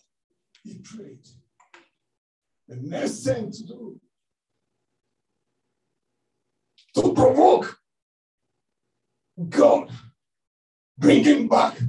He 0.64 0.76
prayed. 0.76 1.28
The 2.68 2.78
next 2.78 3.24
thing 3.24 3.52
to 3.52 3.64
do 3.68 4.00
to 6.96 7.14
provoke 7.14 7.78
God, 9.50 9.90
bringing 10.98 11.48
back 11.48 11.80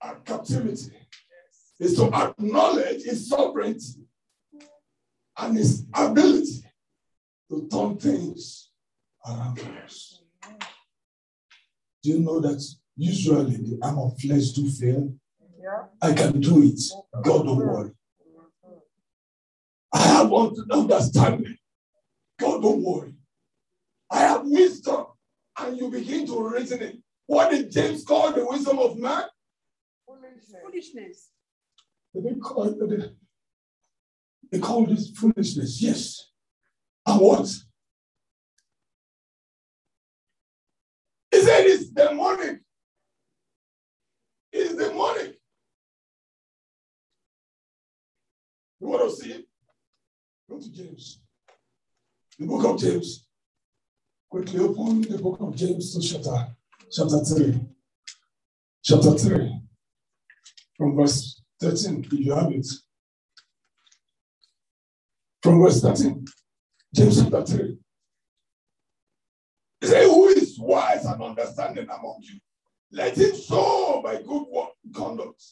our 0.00 0.16
captivity, 0.20 0.92
is 1.78 1.94
to 1.96 2.12
acknowledge 2.12 3.02
His 3.02 3.28
sovereignty 3.28 4.06
and 5.36 5.56
His 5.56 5.84
ability 5.92 6.64
to 7.50 7.68
turn 7.70 7.96
things 7.98 8.70
around 9.26 9.60
for 9.60 9.70
us. 9.84 10.17
Do 12.02 12.10
you 12.10 12.20
know 12.20 12.40
that 12.40 12.62
usually 12.96 13.56
the 13.56 13.78
arm 13.82 13.98
of 13.98 14.18
flesh 14.20 14.50
do 14.50 14.70
fail? 14.70 15.12
Yeah. 15.60 15.84
I 16.00 16.12
can 16.12 16.40
do 16.40 16.62
it. 16.62 16.80
God, 17.22 17.44
don't 17.44 17.56
worry. 17.56 17.90
I 19.92 19.98
have 19.98 20.32
understanding. 20.32 21.56
God, 22.38 22.62
don't 22.62 22.82
worry. 22.82 23.14
I 24.10 24.20
have 24.20 24.42
wisdom. 24.44 25.06
And 25.58 25.76
you 25.76 25.90
begin 25.90 26.26
to 26.26 26.48
reason 26.48 26.82
it. 26.82 26.98
What 27.26 27.50
did 27.50 27.70
James 27.70 28.04
call 28.04 28.32
the 28.32 28.46
wisdom 28.46 28.78
of 28.78 28.96
man? 28.96 29.24
Foolishness. 30.06 31.30
They 32.14 32.34
call, 32.34 32.64
it, 32.64 33.12
they 34.50 34.58
call 34.58 34.86
this 34.86 35.10
foolishness. 35.10 35.82
Yes. 35.82 36.30
And 37.06 37.20
what? 37.20 37.52
Demonic. 41.98 42.60
It's 44.52 44.74
demonic. 44.74 45.34
You 48.80 48.86
want 48.86 49.10
to 49.10 49.16
see 49.16 49.32
it? 49.32 49.44
Go 50.48 50.58
to 50.58 50.72
James. 50.72 51.20
The 52.38 52.46
book 52.46 52.64
of 52.64 52.80
James. 52.80 53.26
Quickly 54.30 54.60
open 54.60 55.02
the 55.02 55.18
book 55.18 55.38
of 55.40 55.56
James 55.56 55.94
to 55.94 56.00
chapter, 56.00 56.48
chapter 56.92 57.18
3. 57.24 57.60
Chapter 58.84 59.12
3. 59.18 59.60
From 60.76 60.94
verse 60.96 61.42
13, 61.60 62.04
if 62.04 62.12
you 62.12 62.34
have 62.34 62.52
it. 62.52 62.66
From 65.42 65.60
verse 65.60 65.80
13. 65.80 66.24
James 66.94 67.22
chapter 67.22 67.44
3. 67.44 67.78
He 69.80 69.86
said, 69.86 70.04
Who 70.04 70.37
is 70.58 70.64
wise 70.64 71.04
and 71.04 71.22
understanding 71.22 71.84
among 71.84 72.18
you? 72.20 72.38
Let 72.90 73.16
him 73.16 73.34
show 73.36 74.00
by 74.02 74.16
good 74.16 74.46
work, 74.50 74.70
conduct 74.94 75.42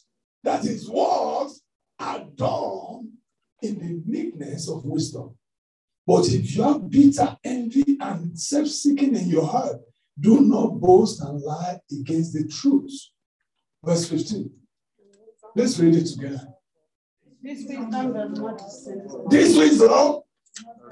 that 0.43 0.63
his 0.63 0.89
works 0.89 1.61
are 1.99 2.25
done 2.35 3.11
in 3.61 3.79
the 3.79 4.01
meekness 4.05 4.69
of 4.69 4.85
wisdom. 4.85 5.35
But 6.05 6.27
if 6.27 6.55
you 6.55 6.63
have 6.63 6.89
bitter 6.89 7.37
envy 7.43 7.97
and 7.99 8.39
self 8.39 8.67
seeking 8.67 9.15
in 9.15 9.27
your 9.27 9.45
heart, 9.45 9.77
do 10.19 10.41
not 10.41 10.79
boast 10.79 11.21
and 11.21 11.41
lie 11.41 11.79
against 11.91 12.33
the 12.33 12.47
truth. 12.47 12.91
Verse 13.83 14.09
15. 14.09 14.49
Let's 15.55 15.79
read 15.79 15.95
it 15.95 16.05
together. 16.07 16.47
This 17.41 17.65
wisdom 17.67 17.89
does 17.91 18.39
not 18.39 18.57
descend. 18.57 19.09
This 19.29 19.57
wisdom, 19.57 20.21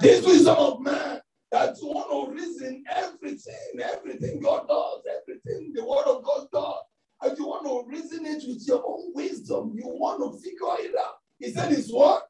this 0.00 0.24
wisdom 0.24 0.56
of 0.56 0.80
man, 0.80 1.20
that 1.56 1.80
you 1.80 1.88
want 1.88 2.10
to 2.10 2.34
reason 2.34 2.84
everything, 2.94 3.80
everything 3.82 4.40
God 4.40 4.68
does, 4.68 5.00
everything 5.22 5.72
the 5.74 5.84
word 5.84 6.04
of 6.04 6.22
God 6.22 6.46
does. 6.52 6.82
And 7.22 7.38
you 7.38 7.46
want 7.46 7.64
to 7.64 7.90
reason 7.90 8.26
it 8.26 8.42
with 8.46 8.62
your 8.68 8.84
own 8.86 9.12
wisdom. 9.14 9.72
You 9.74 9.86
want 9.86 10.20
to 10.20 10.38
figure 10.38 10.90
it 10.90 10.94
out. 10.98 11.14
He 11.38 11.50
said, 11.50 11.72
It's 11.72 11.90
what? 11.90 12.28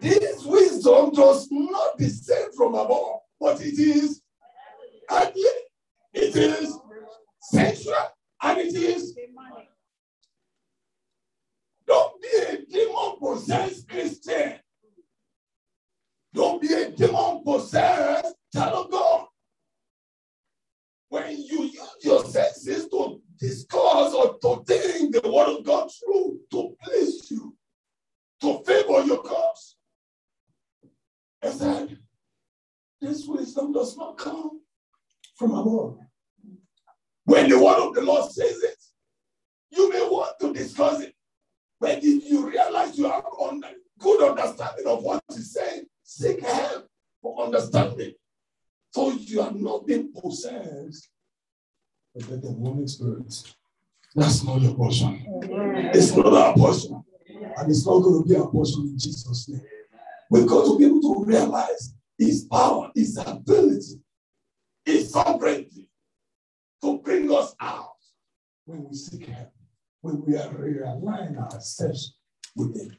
This 0.00 0.42
wisdom 0.44 1.10
does 1.12 1.46
not 1.50 1.98
descend 1.98 2.54
from 2.56 2.74
above, 2.74 3.20
but 3.38 3.60
it 3.60 3.78
is 3.78 4.22
earthly, 5.10 5.42
it 6.14 6.34
is 6.34 6.78
sensual, 7.42 7.94
and 8.42 8.58
it 8.58 8.74
is. 8.74 9.14
Don't 11.86 12.22
be 12.22 12.28
a 12.48 12.56
demon 12.64 13.16
possessed 13.20 13.88
Christian. 13.88 14.54
Be 16.64 16.72
a 16.72 16.90
demon 16.92 17.44
possessed 17.44 18.36
child 18.54 18.86
of 18.86 18.90
God. 18.90 19.26
When 21.10 21.36
you 21.36 21.64
use 21.64 21.96
your 22.02 22.24
senses 22.24 22.88
to 22.88 23.20
discuss 23.38 24.14
or 24.14 24.38
to 24.38 24.64
think 24.64 25.14
the 25.14 25.30
word 25.30 25.58
of 25.58 25.62
God 25.62 25.90
through 25.92 26.40
to 26.52 26.74
please 26.82 27.30
you, 27.30 27.54
to 28.40 28.64
favor 28.64 29.02
your 29.02 29.22
cause, 29.22 29.76
I 31.42 31.50
said, 31.50 31.98
this 32.98 33.26
wisdom 33.26 33.72
does 33.72 33.98
not 33.98 34.16
come 34.16 34.62
from 35.36 35.50
above. 35.50 35.98
When 37.26 37.50
the 37.50 37.62
word 37.62 37.88
of 37.88 37.94
the 37.94 38.00
Lord 38.00 38.32
says 38.32 38.62
it, 38.62 38.82
you 39.70 39.92
may 39.92 40.00
want 40.00 40.38
to 40.40 40.54
discuss 40.54 41.02
it. 41.02 41.14
But 41.78 41.98
if 42.02 42.24
you 42.24 42.48
realize 42.48 42.96
you 42.96 43.10
have 43.10 43.24
good 43.98 44.30
understanding 44.30 44.86
of 44.86 45.02
what 45.02 45.22
he's 45.28 45.52
saying, 45.52 45.84
seek 46.14 46.40
help 46.40 46.88
for 47.20 47.44
understanding. 47.44 48.12
So 48.92 49.10
you 49.10 49.40
are 49.40 49.50
not 49.52 49.86
being 49.86 50.12
possessed 50.12 51.08
with 52.14 52.28
the 52.28 52.36
demonic 52.36 52.88
spirits. 52.88 53.56
That's 54.14 54.44
not 54.44 54.60
your 54.60 54.74
portion. 54.74 55.24
It's 55.92 56.14
not 56.16 56.32
our 56.32 56.54
portion. 56.54 57.02
And 57.56 57.70
it's 57.70 57.84
not 57.84 57.98
going 58.00 58.22
to 58.22 58.28
be 58.28 58.36
our 58.36 58.48
portion 58.48 58.82
in 58.82 58.98
Jesus' 58.98 59.48
name. 59.48 59.62
We've 60.30 60.46
got 60.46 60.64
to 60.66 60.78
be 60.78 60.86
able 60.86 61.00
to 61.00 61.24
realize 61.24 61.94
his 62.16 62.44
power, 62.44 62.90
his 62.94 63.16
ability, 63.18 64.00
his 64.84 65.10
sovereignty 65.10 65.88
to 66.82 66.98
bring 66.98 67.32
us 67.32 67.54
out 67.60 67.96
when 68.64 68.84
we 68.88 68.94
seek 68.94 69.26
help, 69.26 69.52
when 70.00 70.24
we 70.24 70.36
are 70.36 70.48
realign 70.48 71.36
ourselves 71.36 72.16
with 72.54 72.80
him. 72.80 72.96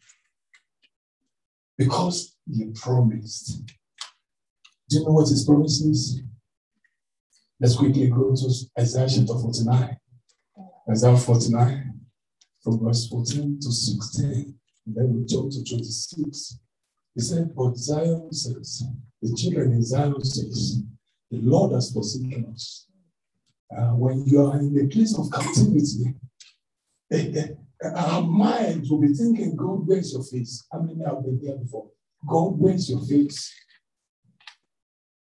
Because 1.77 2.34
he 2.51 2.71
promised. 2.73 3.65
Do 4.89 4.99
you 4.99 5.05
know 5.05 5.11
what 5.11 5.29
his 5.29 5.43
promise 5.45 5.81
is? 5.81 6.21
Let's 7.59 7.75
quickly 7.75 8.09
go 8.09 8.35
to 8.35 8.53
Isaiah 8.79 9.07
chapter 9.09 9.39
49. 9.39 9.97
Isaiah 10.89 11.17
49, 11.17 11.99
from 12.63 12.79
verse 12.83 13.07
14 13.07 13.59
to 13.61 13.71
16. 13.71 14.55
And 14.85 14.95
then 14.95 15.15
we 15.15 15.25
jump 15.25 15.51
to 15.51 15.63
26. 15.63 16.59
He 17.15 17.21
said, 17.21 17.55
But 17.55 17.77
Zion 17.77 18.31
says, 18.31 18.83
the 19.21 19.35
children 19.35 19.71
in 19.71 19.83
Zion 19.83 20.23
says, 20.23 20.83
the 21.31 21.39
Lord 21.39 21.71
has 21.73 21.91
forsaken 21.91 22.45
us. 22.53 22.87
Uh, 23.75 23.91
when 23.95 24.25
you 24.25 24.45
are 24.45 24.59
in 24.59 24.77
a 24.79 24.87
place 24.87 25.17
of 25.17 25.31
captivity, 25.31 26.13
our 27.95 28.21
minds 28.21 28.89
will 28.89 29.01
be 29.01 29.13
thinking, 29.13 29.55
God, 29.55 29.87
where's 29.87 30.13
your 30.13 30.23
face? 30.23 30.67
How 30.71 30.79
many 30.81 31.03
have 31.03 31.23
been 31.23 31.39
there 31.41 31.57
before? 31.57 31.89
God, 32.25 32.59
where's 32.59 32.89
your 32.89 33.01
face? 33.01 33.53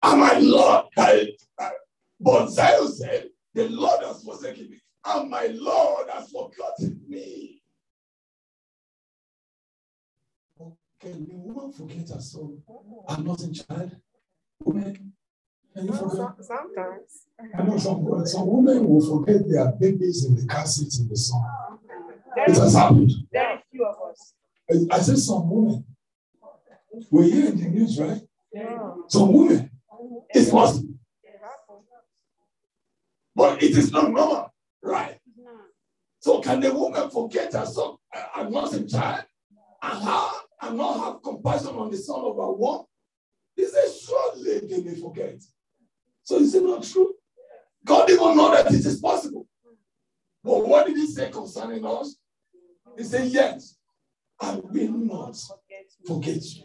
Am 0.03 0.21
Lord, 0.51 0.87
I, 0.97 1.29
I, 1.59 1.71
but 2.21 2.49
Zion 2.49 2.93
said, 2.93 3.29
the 3.55 3.69
Lord 3.69 4.03
has 4.05 4.23
forsaken 4.25 4.71
me, 4.71 4.81
and 5.05 5.31
my 5.31 5.47
Lord 5.53 6.09
has 6.11 6.31
forgotten 6.31 7.01
me. 7.09 7.63
Can 11.01 11.27
the 11.27 11.35
woman 11.37 11.73
forget 11.73 12.09
her 12.11 12.21
son? 12.21 12.59
I'm 13.09 13.25
not 13.25 13.41
in 13.43 13.53
child. 13.55 13.97
Women, 14.65 15.13
can 15.75 15.87
you 15.87 15.93
forget? 15.93 16.45
Sometimes. 16.45 17.27
I 17.59 17.63
know 17.63 17.77
some, 17.79 18.27
some 18.27 18.47
women 18.47 18.89
will 18.89 19.25
forget 19.25 19.49
their 19.49 19.73
babies 19.73 20.25
in 20.27 20.37
the 20.37 20.47
car 20.47 20.65
seat 20.67 20.93
in 21.01 21.09
the 21.09 21.17
sun. 21.17 21.43
There 22.37 22.45
It 22.45 22.57
has 22.57 22.75
happened. 22.75 23.11
very 23.33 23.61
few 23.71 23.85
of 23.85 23.97
us. 24.11 24.35
I, 24.71 24.97
I 24.97 25.01
said 25.01 25.19
some 25.19 25.49
women. 25.51 25.85
We're 27.11 27.25
hearing 27.25 27.57
the 27.57 27.69
news, 27.69 27.99
right? 27.99 28.21
Yeah. 28.53 28.95
Some 29.09 29.33
women. 29.33 29.71
It's 30.31 30.51
possible, 30.51 30.95
but 33.35 33.63
it 33.63 33.77
is 33.77 33.93
not 33.93 34.11
normal, 34.11 34.53
right? 34.83 35.19
So 36.21 36.41
can 36.41 36.61
the 36.61 36.73
woman 36.73 37.11
forget 37.11 37.53
her 37.53 37.67
son, 37.67 37.97
a 38.37 38.49
nursing 38.49 38.89
child, 38.89 39.25
and 39.83 40.05
her, 40.05 40.31
and 40.63 40.77
not 40.77 40.99
have 41.01 41.23
compassion 41.23 41.75
on 41.75 41.91
the 41.91 41.97
son 41.97 42.21
of 42.21 42.37
her 42.37 42.53
womb? 42.53 42.85
He 43.57 43.67
said, 43.67 43.89
surely 43.91 44.61
they 44.67 44.83
may 44.83 44.95
forget. 44.95 45.43
So 46.23 46.37
is 46.37 46.55
it 46.55 46.63
not 46.63 46.83
true? 46.85 47.15
God 47.85 48.09
even 48.11 48.37
know 48.37 48.51
that 48.53 48.67
it 48.67 48.87
is 48.87 49.01
possible. 49.01 49.47
But 50.45 50.67
what 50.67 50.87
did 50.87 50.97
he 50.97 51.07
say 51.07 51.31
concerning 51.31 51.85
us? 51.85 52.17
He 52.97 53.05
said, 53.05 53.29
yes, 53.29 53.77
I 54.41 54.57
will 54.57 54.93
not 54.93 55.37
forget 56.07 56.45
you. 56.45 56.65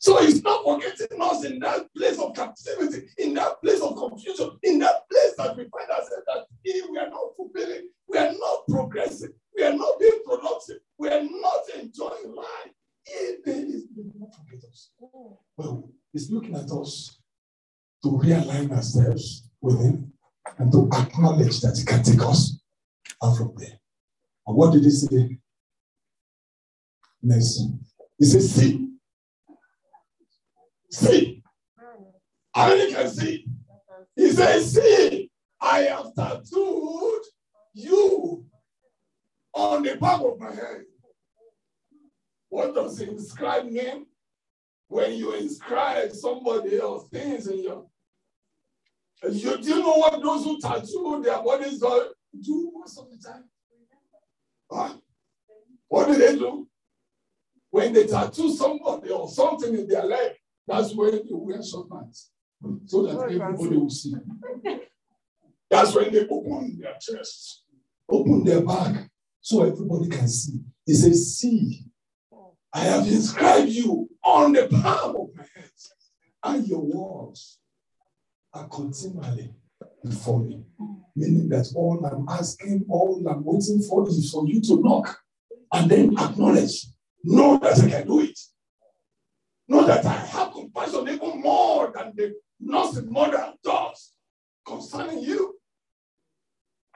So 0.00 0.22
he's 0.22 0.42
not 0.44 0.62
forgetting 0.64 1.20
us 1.20 1.44
in 1.44 1.58
that 1.58 1.92
place 1.96 2.18
of 2.18 2.34
captivity, 2.34 3.08
in 3.18 3.34
that 3.34 3.60
place 3.60 3.80
of 3.80 3.96
confusion, 3.96 4.56
in 4.62 4.78
that 4.78 5.08
place 5.10 5.34
that 5.38 5.56
we 5.56 5.64
find 5.64 5.90
ourselves 5.90 6.24
that 6.26 6.46
we 6.64 6.98
are 6.98 7.10
not 7.10 7.34
fulfilling, 7.36 7.88
we 8.08 8.18
are 8.18 8.32
not 8.32 8.66
progressing, 8.68 9.30
we 9.56 9.64
are 9.64 9.74
not 9.74 9.98
being 9.98 10.20
productive, 10.24 10.78
we 10.98 11.08
are 11.08 11.22
not 11.22 11.62
enjoying 11.80 12.32
life. 12.34 12.72
He 13.04 13.12
is 13.12 13.86
not 14.20 14.30
forget 14.36 14.62
us. 14.70 14.90
Well, 15.56 15.90
he's 16.12 16.30
looking 16.30 16.54
at 16.54 16.70
us 16.70 17.18
to 18.04 18.08
realign 18.10 18.70
ourselves 18.70 19.48
with 19.60 19.80
him 19.80 20.12
and 20.58 20.70
to 20.72 20.88
acknowledge 20.92 21.60
that 21.60 21.76
he 21.76 21.84
can 21.84 22.04
take 22.04 22.22
us 22.22 22.60
out 23.22 23.36
from 23.36 23.52
there. 23.56 23.80
And 24.46 24.56
what 24.56 24.72
did 24.72 24.84
he 24.84 24.90
say? 24.90 25.38
Next. 27.20 27.62
He 28.16 28.24
said, 28.24 28.42
see, 28.42 28.87
See, 30.90 31.42
how 32.54 32.68
many 32.68 32.92
can 32.92 33.08
see? 33.10 33.46
He 34.16 34.30
says, 34.30 34.74
See, 34.74 35.30
I 35.60 35.80
have 35.80 36.14
tattooed 36.14 37.22
you 37.74 38.44
on 39.52 39.82
the 39.82 39.96
back 39.96 40.20
of 40.20 40.38
my 40.38 40.50
hand. 40.50 40.84
What 42.48 42.74
does 42.74 43.00
inscribe 43.00 43.66
mean? 43.66 44.06
When 44.88 45.12
you 45.12 45.34
inscribe 45.34 46.12
somebody 46.12 46.80
else 46.80 47.08
things 47.10 47.46
in 47.46 47.62
your 47.62 47.86
you 49.30 49.58
do 49.58 49.68
you 49.68 49.80
know 49.80 49.96
what 49.96 50.22
those 50.22 50.44
who 50.44 50.60
tattoo 50.60 51.20
their 51.24 51.42
bodies 51.42 51.80
do 51.80 52.72
most 52.74 52.98
of 52.98 53.10
the 53.10 53.18
time? 53.18 53.44
Huh? 54.70 54.94
What 55.88 56.06
do 56.06 56.14
they 56.14 56.36
do? 56.36 56.68
When 57.70 57.92
they 57.92 58.06
tattoo 58.06 58.52
somebody 58.54 59.10
or 59.10 59.28
something 59.28 59.74
in 59.74 59.88
their 59.88 60.04
leg, 60.04 60.32
that's 60.68 60.94
when 60.94 61.12
they 61.12 61.22
wear 61.30 61.62
short 61.62 61.90
pants 61.90 62.30
so 62.86 63.06
that 63.06 63.20
everybody 63.22 63.76
will 63.76 63.90
see. 63.90 64.14
That's 65.70 65.94
when 65.94 66.12
they 66.12 66.26
open 66.28 66.78
their 66.80 66.96
chest, 67.00 67.64
open 68.10 68.44
their 68.44 68.62
back, 68.62 69.08
so 69.40 69.64
everybody 69.64 70.08
can 70.08 70.28
see. 70.28 70.60
He 70.84 70.94
says, 70.94 71.38
See, 71.38 71.84
I 72.72 72.80
have 72.80 73.06
inscribed 73.06 73.70
you 73.70 74.08
on 74.24 74.52
the 74.52 74.68
palm 74.68 75.16
of 75.16 75.28
my 75.34 75.44
hand, 75.54 75.70
and 76.44 76.66
your 76.66 76.80
words 76.80 77.58
are 78.54 78.68
continually 78.68 79.52
before 80.04 80.40
me. 80.40 80.64
Meaning 81.16 81.48
that 81.48 81.66
all 81.74 82.04
I'm 82.04 82.28
asking, 82.28 82.86
all 82.88 83.22
I'm 83.28 83.44
waiting 83.44 83.82
for 83.82 84.08
is 84.08 84.30
for 84.30 84.46
you 84.46 84.60
to 84.62 84.80
knock 84.82 85.18
and 85.72 85.90
then 85.90 86.18
acknowledge. 86.18 86.86
Know 87.24 87.58
that 87.58 87.80
I 87.80 87.90
can 87.90 88.06
do 88.06 88.20
it. 88.20 88.38
Know 89.68 89.86
that 89.86 90.04
I 90.06 90.12
have 90.12 90.52
compassion 90.52 91.08
even 91.08 91.42
more 91.42 91.92
than 91.94 92.12
the 92.16 92.34
nursing 92.58 93.12
mother 93.12 93.52
does 93.62 94.14
concerning 94.66 95.22
you. 95.22 95.56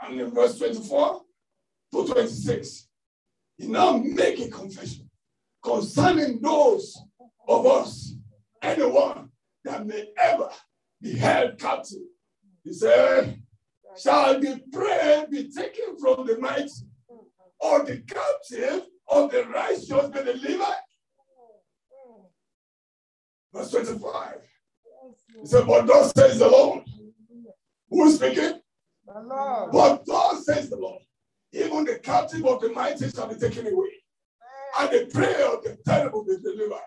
And 0.02 0.18
in 0.18 0.30
verse 0.30 0.58
24 0.58 1.22
to 1.92 2.06
26, 2.06 2.88
he 3.58 3.66
now 3.68 3.98
make 3.98 4.40
a 4.40 4.48
confession 4.48 5.10
concerning 5.62 6.40
those 6.40 6.98
of 7.46 7.66
us, 7.66 8.14
anyone 8.62 9.28
that 9.64 9.86
may 9.86 10.06
ever 10.18 10.48
be 11.00 11.12
held 11.12 11.58
captive. 11.58 11.98
He 12.64 12.72
said, 12.72 13.38
Shall 13.98 14.40
the 14.40 14.60
prey 14.72 15.26
be 15.30 15.50
taken 15.50 15.98
from 15.98 16.26
the 16.26 16.38
mighty, 16.38 16.70
or 17.60 17.84
the 17.84 17.98
captive 17.98 18.86
of 19.08 19.30
the 19.30 19.44
righteous 19.44 19.88
be 19.88 20.24
delivered? 20.24 20.76
Verse 23.52 23.70
25. 23.70 24.34
He 25.40 25.46
said, 25.46 25.66
But 25.66 25.86
thus 25.86 26.12
says 26.16 26.38
the 26.38 26.48
Lord. 26.48 26.84
Who 27.90 28.06
is 28.06 28.16
speaking? 28.16 28.60
The 29.06 29.20
Lord. 29.20 29.72
But 29.72 30.06
thus 30.06 30.46
says 30.46 30.70
the 30.70 30.76
Lord. 30.76 31.02
Even 31.52 31.84
the 31.84 31.98
captive 31.98 32.46
of 32.46 32.60
the 32.60 32.70
mighty 32.70 33.10
shall 33.10 33.28
be 33.28 33.34
taken 33.34 33.66
away, 33.66 33.90
and 34.80 34.90
the 34.90 35.06
prey 35.12 35.42
of 35.42 35.62
the 35.62 35.76
terrible 35.84 36.24
be 36.24 36.38
delivered. 36.42 36.78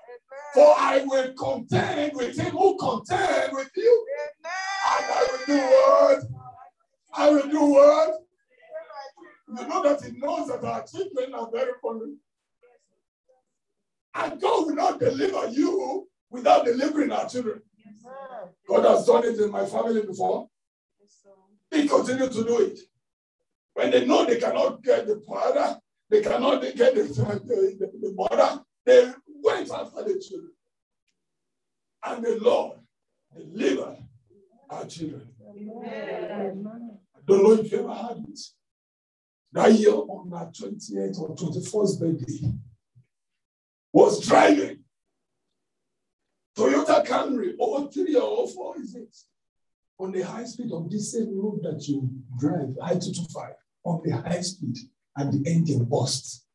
For 0.56 0.74
I 0.80 1.04
will 1.06 1.34
contend 1.34 2.14
with 2.16 2.36
him 2.36 2.52
who 2.54 2.76
contend 2.78 3.54
with 3.54 3.70
you, 3.76 4.06
and 4.44 5.06
I 5.06 5.28
will 5.30 5.46
do 5.46 5.58
what? 5.62 6.24
I 7.14 7.30
will 7.30 7.48
do 7.48 7.66
what? 7.66 8.16
You 9.48 9.68
know 9.68 9.84
that 9.84 10.04
he 10.04 10.18
knows 10.18 10.48
that 10.48 10.64
our 10.64 10.84
children 10.88 11.36
are 11.36 11.50
very 11.54 11.74
funny. 11.82 12.16
And 14.16 14.42
God 14.42 14.66
will 14.66 14.76
not 14.76 15.00
deliver 15.00 15.50
you 15.50 16.08
without 16.30 16.66
delivering 16.66 17.12
our 17.12 17.28
children. 17.30 17.62
God 18.68 18.86
has 18.86 19.06
done 19.06 19.26
it 19.26 19.40
in 19.40 19.52
my 19.52 19.66
family 19.66 20.02
before. 20.02 20.48
He 21.72 21.88
continues 21.88 22.36
to 22.36 22.44
do 22.44 22.60
it. 22.62 22.80
When 23.74 23.92
they 23.92 24.06
know 24.06 24.26
they 24.26 24.40
cannot 24.40 24.84
get 24.84 25.08
the 25.08 25.22
father, 25.28 25.80
they 26.10 26.22
cannot 26.22 26.62
get 26.62 26.96
the, 26.96 27.04
the, 27.04 27.76
the, 27.80 27.92
the 28.02 28.14
mother, 28.16 28.64
they 28.86 29.12
went 29.44 29.72
after 29.72 30.04
the 30.04 30.24
children. 30.26 30.52
And 32.06 32.24
the 32.24 32.40
Lord 32.42 32.78
delivered 33.36 33.98
our 34.70 34.86
children. 34.86 35.28
I 35.86 37.20
don't 37.28 37.44
know 37.44 37.54
if 37.54 37.72
you 37.72 37.80
ever 37.80 37.94
had 37.94 38.24
it. 38.30 38.40
That 39.52 39.72
year 39.74 39.94
on 39.94 40.30
my 40.30 40.46
28th 40.46 41.20
or 41.20 41.36
21st 41.36 42.00
birthday, 42.00 42.52
was 43.94 44.26
driving 44.28 44.85
Camry, 47.06 47.54
or 47.60 47.92
three 47.92 48.16
or 48.16 48.48
four 48.48 48.80
is 48.80 48.96
it? 48.96 49.16
On 50.00 50.12
the 50.12 50.22
high 50.22 50.44
speed 50.44 50.72
of 50.72 50.90
this 50.90 51.14
same 51.14 51.40
road 51.40 51.62
that 51.64 51.88
you 51.88 52.10
drive, 52.38 52.76
I-225, 52.82 53.54
on 53.86 54.02
the 54.04 54.12
high 54.12 54.42
speed, 54.42 54.78
and 55.16 55.32
the 55.32 55.50
engine 55.50 55.86
burst. 55.86 56.46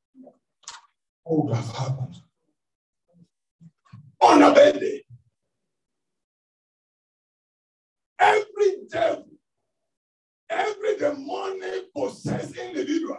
What 1.23 1.47
would 1.47 1.57
have 1.57 1.77
happened? 1.77 2.17
On 4.23 4.43
a 4.43 4.53
birthday, 4.53 5.03
every 8.19 8.77
devil, 8.91 9.25
every 10.51 10.97
demonic 10.99 11.95
possessed 11.95 12.57
individual 12.57 13.17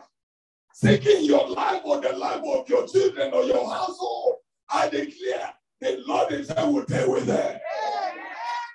seeking 0.82 1.25
your 1.25 1.47
life 1.49 1.82
or 1.86 2.01
the 2.01 2.11
life 2.13 2.41
of 2.43 2.67
your 2.67 2.88
children 2.88 3.32
or 3.34 3.43
your 3.43 3.69
household, 3.69 4.36
I 4.69 4.89
declare 4.89 5.53
the 5.82 6.03
Lord 6.07 6.32
Himself 6.32 6.73
will 6.73 6.84
deal 6.84 7.11
with 7.11 7.25
them. 7.25 7.59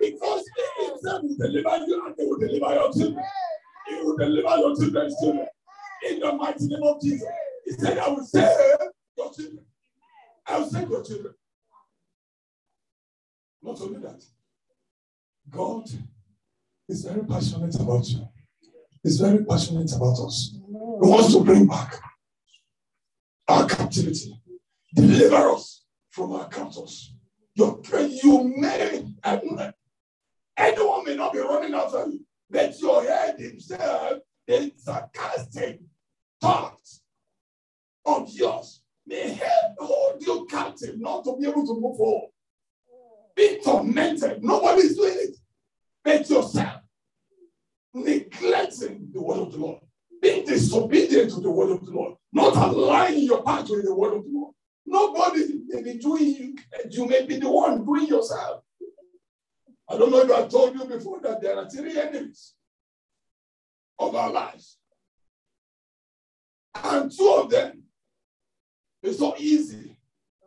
Because 0.00 0.44
He 0.78 0.86
Himself 0.86 1.22
will 1.22 1.36
deliver 1.36 1.86
you 1.86 2.06
and 2.06 2.14
He 2.18 2.26
will 2.26 2.38
deliver 2.38 2.74
your 2.74 2.92
children. 2.92 3.24
He 3.88 3.94
will 3.94 4.16
deliver 4.16 4.56
your 4.56 4.76
children's 4.76 5.14
children. 5.20 5.46
In 6.08 6.20
the 6.20 6.32
mighty 6.32 6.66
name 6.66 6.82
of 6.82 7.00
Jesus. 7.00 7.28
He 7.64 7.72
said, 7.72 7.98
I 7.98 8.08
will 8.08 8.24
save 8.24 8.48
your 9.16 9.32
children. 9.32 9.64
I 10.46 10.58
will 10.58 10.68
save 10.68 10.90
your 10.90 11.02
children. 11.02 11.34
Not 13.62 13.80
only 13.80 13.98
that, 14.00 14.22
God 15.50 15.88
is 16.88 17.04
very 17.04 17.24
passionate 17.24 17.74
about 17.76 18.06
you. 18.08 18.28
He's 19.02 19.20
very 19.20 19.44
passionate 19.44 19.92
about 19.94 20.18
us. 20.18 20.52
He 20.54 20.60
wants 20.70 21.32
to 21.32 21.42
bring 21.42 21.66
back 21.66 22.00
our 23.48 23.66
captivity, 23.66 24.40
deliver 24.94 25.50
us 25.50 25.85
from 26.16 26.32
our 26.32 26.48
captors. 26.48 27.12
Your, 27.54 27.78
you 28.22 28.54
may, 28.56 29.04
anyone 30.56 31.04
may 31.04 31.14
not 31.14 31.32
be 31.34 31.38
running 31.40 31.74
after 31.74 32.06
you, 32.06 32.24
but 32.48 32.78
your 32.80 33.02
head 33.02 33.38
himself, 33.38 34.20
the 34.46 34.72
sarcastic 34.76 35.80
thoughts 36.40 37.02
of 38.06 38.30
yours 38.30 38.82
may 39.06 39.38
hold 39.78 40.22
you 40.22 40.46
captive, 40.50 40.98
not 40.98 41.22
to 41.24 41.36
be 41.38 41.46
able 41.46 41.66
to 41.66 41.78
move 41.78 41.98
forward. 41.98 42.30
Be 43.34 43.60
tormented. 43.62 44.42
Nobody 44.42 44.82
is 44.82 44.96
doing 44.96 45.16
it 45.18 45.36
but 46.02 46.30
yourself. 46.30 46.80
Neglecting 47.92 49.10
the 49.12 49.20
word 49.20 49.40
of 49.40 49.52
the 49.52 49.58
Lord, 49.58 49.80
being 50.22 50.46
disobedient 50.46 51.30
to 51.32 51.40
the 51.40 51.50
word 51.50 51.72
of 51.72 51.84
the 51.84 51.92
Lord, 51.92 52.14
not 52.32 52.56
aligning 52.56 53.24
your 53.24 53.42
path 53.42 53.68
with 53.68 53.84
the 53.84 53.94
word 53.94 54.14
of 54.14 54.24
the 54.24 54.30
Lord. 54.30 54.54
Nobody 54.86 55.60
may 55.66 55.82
be 55.82 55.98
doing 55.98 56.24
you, 56.24 56.56
you 56.90 57.06
may 57.06 57.26
be 57.26 57.38
the 57.38 57.50
one 57.50 57.84
doing 57.84 58.06
yourself. 58.06 58.62
I 59.88 59.96
don't 59.96 60.10
know 60.10 60.20
if 60.20 60.30
I 60.30 60.46
told 60.48 60.74
you 60.74 60.84
before 60.84 61.20
that 61.20 61.40
there 61.40 61.56
are 61.56 61.68
three 61.68 61.98
enemies 61.98 62.54
of 63.98 64.14
our 64.14 64.32
lives. 64.32 64.78
And 66.74 67.10
two 67.10 67.40
of 67.42 67.50
them 67.50 67.82
is 69.02 69.18
so 69.18 69.34
easy 69.38 69.96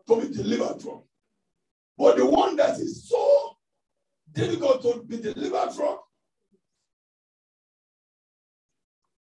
to 0.08 0.22
be 0.22 0.34
delivered 0.34 0.82
from. 0.82 1.02
But 1.98 2.18
the 2.18 2.26
one 2.26 2.56
that 2.58 2.80
is 2.80 3.10
so 3.10 3.58
difficult 4.32 4.82
to 4.84 5.04
be 5.08 5.18
delivered 5.18 5.72
from 5.72 5.98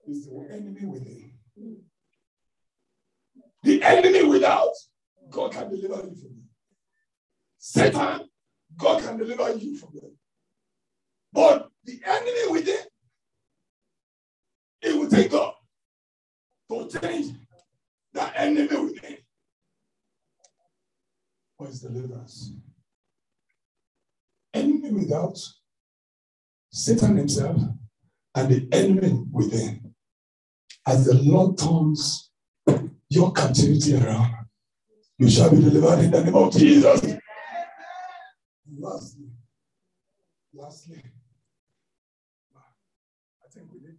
is 0.06 0.26
the 0.26 0.48
enemy 0.50 0.84
within. 0.84 1.32
The 3.62 3.82
enemy 3.82 4.24
without, 4.24 4.72
God 5.30 5.52
can 5.52 5.68
deliver 5.68 6.06
you 6.06 6.14
from 6.14 6.34
them. 6.34 6.48
Satan, 7.58 8.28
God 8.76 9.02
can 9.02 9.18
deliver 9.18 9.56
you 9.56 9.76
from 9.76 9.90
them. 9.94 10.16
But 11.32 11.68
the 11.84 12.00
enemy 12.06 12.52
within, 12.52 12.86
it 14.82 14.96
will 14.96 15.08
take 15.08 15.30
God 15.30 15.54
to 16.70 17.00
change 17.00 17.34
that 18.14 18.32
enemy 18.36 18.76
within. 18.76 19.18
What 21.56 21.70
is 21.70 21.80
deliverance? 21.80 22.52
Enemy 24.54 24.90
without, 24.92 25.38
Satan 26.70 27.16
himself, 27.16 27.60
and 28.34 28.48
the 28.48 28.68
enemy 28.72 29.24
within. 29.30 29.94
As 30.86 31.04
the 31.04 31.14
Lord 31.14 31.58
turns 31.58 32.30
your 33.10 33.32
captivity 33.32 33.96
around, 33.96 34.37
you 35.18 35.28
shall 35.30 35.50
be 35.50 35.60
delivered 35.60 36.04
in 36.04 36.10
the 36.10 36.24
name 36.24 36.34
of 36.34 36.52
Jesus. 36.52 37.16
Lastly, 38.78 39.26
lastly, 40.54 41.02
I 43.44 43.48
think 43.52 43.66
we 43.72 43.80
did. 43.80 43.96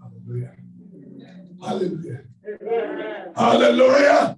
Hallelujah. 0.00 0.56
Hallelujah. 1.60 2.31
Hallelujah. 3.36 4.36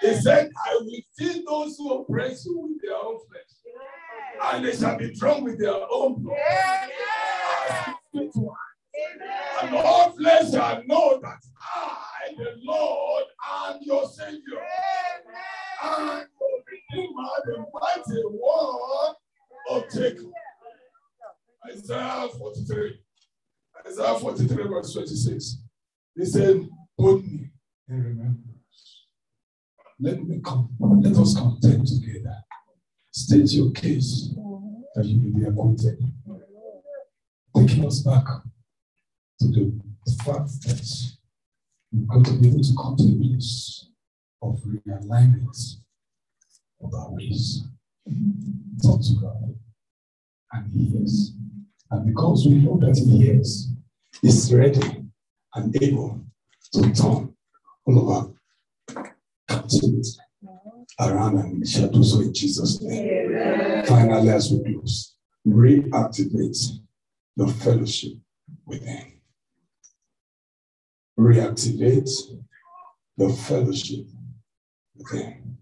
He 0.00 0.14
said, 0.14 0.50
I 0.66 0.78
will 0.80 1.00
feed 1.16 1.44
those 1.46 1.76
who 1.76 1.92
oppress 1.94 2.46
you 2.46 2.58
with 2.60 2.80
their 2.82 2.96
own 2.96 3.18
flesh, 3.28 4.54
and 4.54 4.64
they 4.64 4.76
shall 4.76 4.96
be 4.96 5.12
drunk 5.12 5.44
with 5.44 5.58
their 5.58 5.74
own 5.90 6.22
blood. 6.22 6.36
And 9.60 9.74
all 9.74 10.12
flesh 10.12 10.50
shall 10.52 10.82
know 10.86 11.20
that 11.20 11.38
I, 11.60 12.34
the 12.36 12.54
Lord, 12.62 13.24
am 13.50 13.78
your 13.82 14.08
Savior. 14.08 14.62
And 15.82 16.26
your 16.40 16.62
Redeemer, 16.96 17.28
the 17.44 17.64
mighty 17.72 18.22
one 18.22 19.14
of 19.70 19.84
Jacob. 19.92 20.32
Isaiah 21.68 22.28
43. 22.38 23.00
Isaiah 23.86 24.18
43, 24.18 24.68
verse 24.68 24.92
26. 24.92 25.67
He 26.18 26.24
said, 26.24 26.68
Put 26.98 27.24
me 27.24 27.48
in 27.88 28.02
remembrance. 28.02 29.06
Let 30.00 30.20
me 30.20 30.40
come. 30.44 30.70
Let 30.80 31.16
us 31.16 31.38
contend 31.38 31.86
together. 31.86 32.34
State 33.12 33.52
your 33.52 33.70
case 33.70 34.30
that 34.96 35.04
you 35.04 35.20
will 35.22 35.38
be 35.38 35.46
acquitted. 35.46 35.98
Taking 37.56 37.86
us 37.86 38.00
back 38.00 38.24
to 39.40 39.46
the 39.46 39.80
fact 40.24 40.50
that 40.66 41.12
you've 41.92 42.08
got 42.08 42.24
to 42.24 42.32
be 42.32 42.48
able 42.48 42.62
to 42.62 42.74
come 42.76 42.96
to 42.96 43.04
the 43.04 43.16
place 43.16 43.88
of 44.42 44.60
realignment 44.62 45.76
of 46.82 46.94
our 46.94 47.12
ways. 47.12 47.62
Talk 48.82 49.02
to 49.02 49.14
God, 49.22 49.54
and 50.52 50.72
He 50.72 50.86
hears. 50.86 51.32
And 51.92 52.06
because 52.06 52.44
we 52.44 52.54
know 52.56 52.76
that 52.80 52.98
He 52.98 53.18
hears, 53.18 53.68
He's 54.20 54.52
ready 54.52 55.07
and 55.54 55.82
able 55.82 56.20
to 56.72 56.80
turn 56.92 57.34
all 57.86 57.98
of 57.98 58.08
our 58.08 59.04
captivity 59.48 60.02
around 61.00 61.38
and 61.38 61.68
shall 61.68 61.88
do 61.88 62.02
so 62.02 62.20
in 62.20 62.34
Jesus' 62.34 62.80
name. 62.82 63.84
Finally, 63.86 64.30
as 64.30 64.50
we 64.50 64.72
close, 64.72 65.14
reactivate 65.46 66.78
your 67.36 67.48
fellowship 67.48 68.12
with 68.66 68.84
Him. 68.84 69.20
Reactivate 71.18 72.10
your 73.16 73.30
fellowship 73.30 74.06
with 74.96 75.10
Him. 75.10 75.58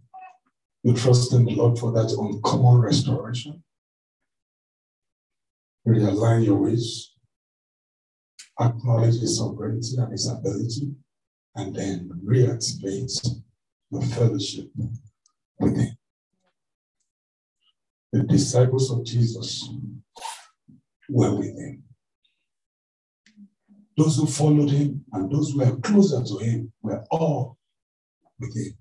You 0.83 0.95
trust 0.95 1.33
in 1.33 1.45
the 1.45 1.55
Lord 1.55 1.79
for 1.79 1.93
that 1.93 2.13
uncommon 2.13 2.81
restoration. 2.81 3.63
Realign 5.87 6.45
your 6.45 6.57
ways, 6.57 7.13
acknowledge 8.61 9.21
His 9.21 9.39
sovereignty 9.39 9.97
and 9.99 10.13
His 10.13 10.29
ability, 10.29 10.95
and 11.55 11.75
then 11.75 12.11
reactivate 12.25 13.29
your 13.91 14.03
fellowship 14.03 14.71
with 15.59 15.77
Him. 15.77 15.97
The 18.13 18.23
disciples 18.23 18.91
of 18.91 19.05
Jesus 19.05 19.69
were 21.09 21.35
with 21.35 21.59
Him. 21.59 21.83
Those 23.97 24.17
who 24.17 24.27
followed 24.27 24.71
Him 24.71 25.05
and 25.13 25.31
those 25.31 25.53
who 25.53 25.59
were 25.59 25.77
closer 25.79 26.23
to 26.23 26.39
Him 26.45 26.73
were 26.83 27.05
all 27.11 27.59
with 28.39 28.55
Him 28.57 28.77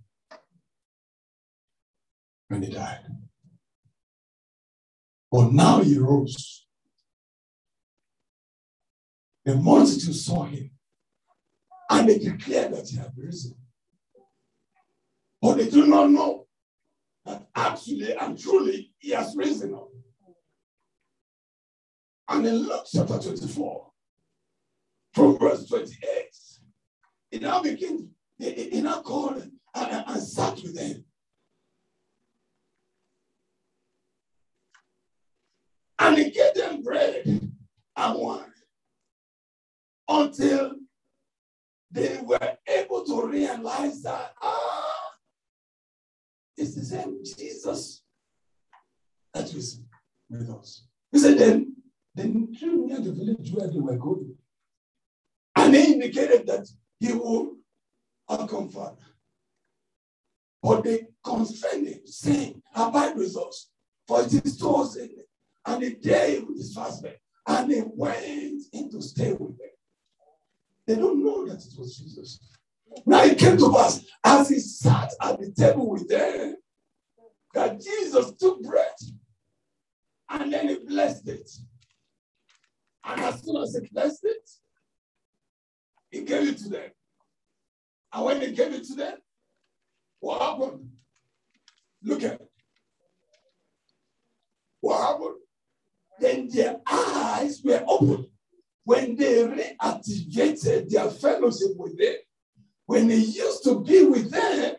when 2.47 2.63
He 2.63 2.71
died. 2.71 3.05
But 5.32 5.51
now 5.51 5.82
He 5.82 5.97
rose. 5.97 6.64
The 9.46 9.56
multitude 9.56 10.16
saw 10.16 10.43
Him 10.46 10.72
and 11.89 12.10
they 12.10 12.18
declared 12.18 12.74
that 12.74 12.89
He 12.89 12.98
had 12.98 13.12
risen. 13.16 13.56
But 15.41 15.58
they 15.58 15.70
do 15.70 15.86
not 15.86 16.10
know 16.10 16.48
that 17.26 17.48
actually 17.56 18.16
and 18.16 18.38
truly 18.38 18.91
he 18.98 19.12
has 19.12 19.36
risen 19.36 19.76
up. 19.76 19.89
And 22.28 22.46
in 22.48 22.56
Luke 22.56 22.86
chapter 22.91 23.20
24, 23.20 23.91
from 25.14 25.38
verse 25.38 25.68
28, 25.68 26.00
he 27.32 27.39
now 27.39 27.62
begins, 27.62 28.10
he, 28.39 28.52
he 28.72 28.82
now 28.82 29.02
called 29.02 29.38
and, 29.38 29.52
and, 29.76 30.04
and 30.08 30.24
sat 30.24 30.56
with 30.56 30.76
them. 30.76 31.06
And 36.00 36.18
he 36.18 36.32
gave 36.32 36.56
them 36.56 36.82
bread 36.82 37.24
and 37.26 38.20
wine 38.20 38.55
until 40.08 40.76
they 41.91 42.20
were 42.24 42.58
able 42.68 43.03
to 43.06 43.28
realize 43.28 44.01
that, 44.03 44.34
ah, 44.41 45.12
it's 46.58 46.76
the 46.76 46.84
same 46.84 47.20
Jesus 47.24 48.03
that 49.34 49.53
was 49.53 49.82
with 50.30 50.49
us. 50.49 50.88
He 51.12 51.20
said, 51.20 51.38
then, 51.38 51.76
they 52.16 52.24
drew 52.24 52.88
near 52.88 52.99
the 52.99 53.12
village 53.12 53.51
where 53.51 53.68
they 53.68 53.80
were 53.80 53.97
going. 53.97 54.36
And 55.56 55.76
he 55.76 55.93
indicated 55.93 56.47
that 56.47 56.68
he 56.99 57.12
would 57.14 57.56
come 58.28 58.70
further. 58.70 58.95
But 60.64 60.84
they 60.84 61.08
constrained 61.24 61.88
him, 61.88 61.99
saying, 62.06 62.62
Abide 62.74 63.16
with 63.16 63.38
us, 63.38 63.70
for 64.08 64.22
it 64.22 64.34
is 64.34 64.58
towards 64.58 64.97
evening. 64.97 65.26
And 65.66 65.84
the 65.84 65.95
day 65.95 66.41
is 66.58 66.74
fast. 66.74 67.06
And 67.47 67.72
they 67.72 67.84
went 67.86 68.26
in 68.74 68.89
to 68.91 69.01
stay 69.01 69.34
with 69.34 69.58
them. 69.58 69.70
They 70.88 70.96
don't 70.96 71.24
know 71.24 71.48
that 71.48 71.66
it 71.66 71.80
was 71.80 71.98
Jesus. 71.98 72.40
Now 73.06 73.24
it 73.24 73.38
came 73.38 73.58
to 73.58 73.72
pass 73.72 74.06
as 74.24 74.50
he 74.50 74.60
sat 74.60 75.12
at 75.22 75.40
the 75.40 75.52
table 75.52 75.90
with 75.90 76.08
them 76.08 76.56
that 77.54 77.82
Jesus 77.82 78.34
took 78.34 78.62
bread 78.62 78.94
and 80.30 80.54
then 80.54 80.70
he 80.70 80.76
blessed 80.86 81.28
it. 81.28 81.50
And 83.04 83.22
as 83.22 83.42
soon 83.44 83.62
as 83.62 83.76
he 83.76 83.88
blessed 83.92 84.26
it, 84.26 84.50
he 86.10 86.22
gave 86.22 86.50
it 86.50 86.58
to 86.60 86.70
them. 86.70 86.90
And 88.14 88.26
when 88.26 88.42
he 88.42 88.52
gave 88.52 88.74
it 88.74 88.86
to 88.86 88.96
them, 88.96 89.18
what 90.20 90.42
happened? 90.42 90.90
Look 92.04 92.24
at 92.24 92.34
it. 92.34 92.52
What 94.82 95.02
happened? 95.02 95.36
Then 96.20 96.48
their 96.50 96.80
eyes 96.88 97.62
were 97.64 97.84
opened 97.88 98.28
when 98.86 99.16
they 99.16 99.44
reactivated 99.44 100.90
their 100.90 101.10
fellowship 101.10 101.72
with 101.76 101.98
them. 101.98 102.16
When 102.86 103.08
they 103.08 103.16
used 103.16 103.64
to 103.64 103.84
be 103.84 104.06
with 104.06 104.32
them, 104.32 104.76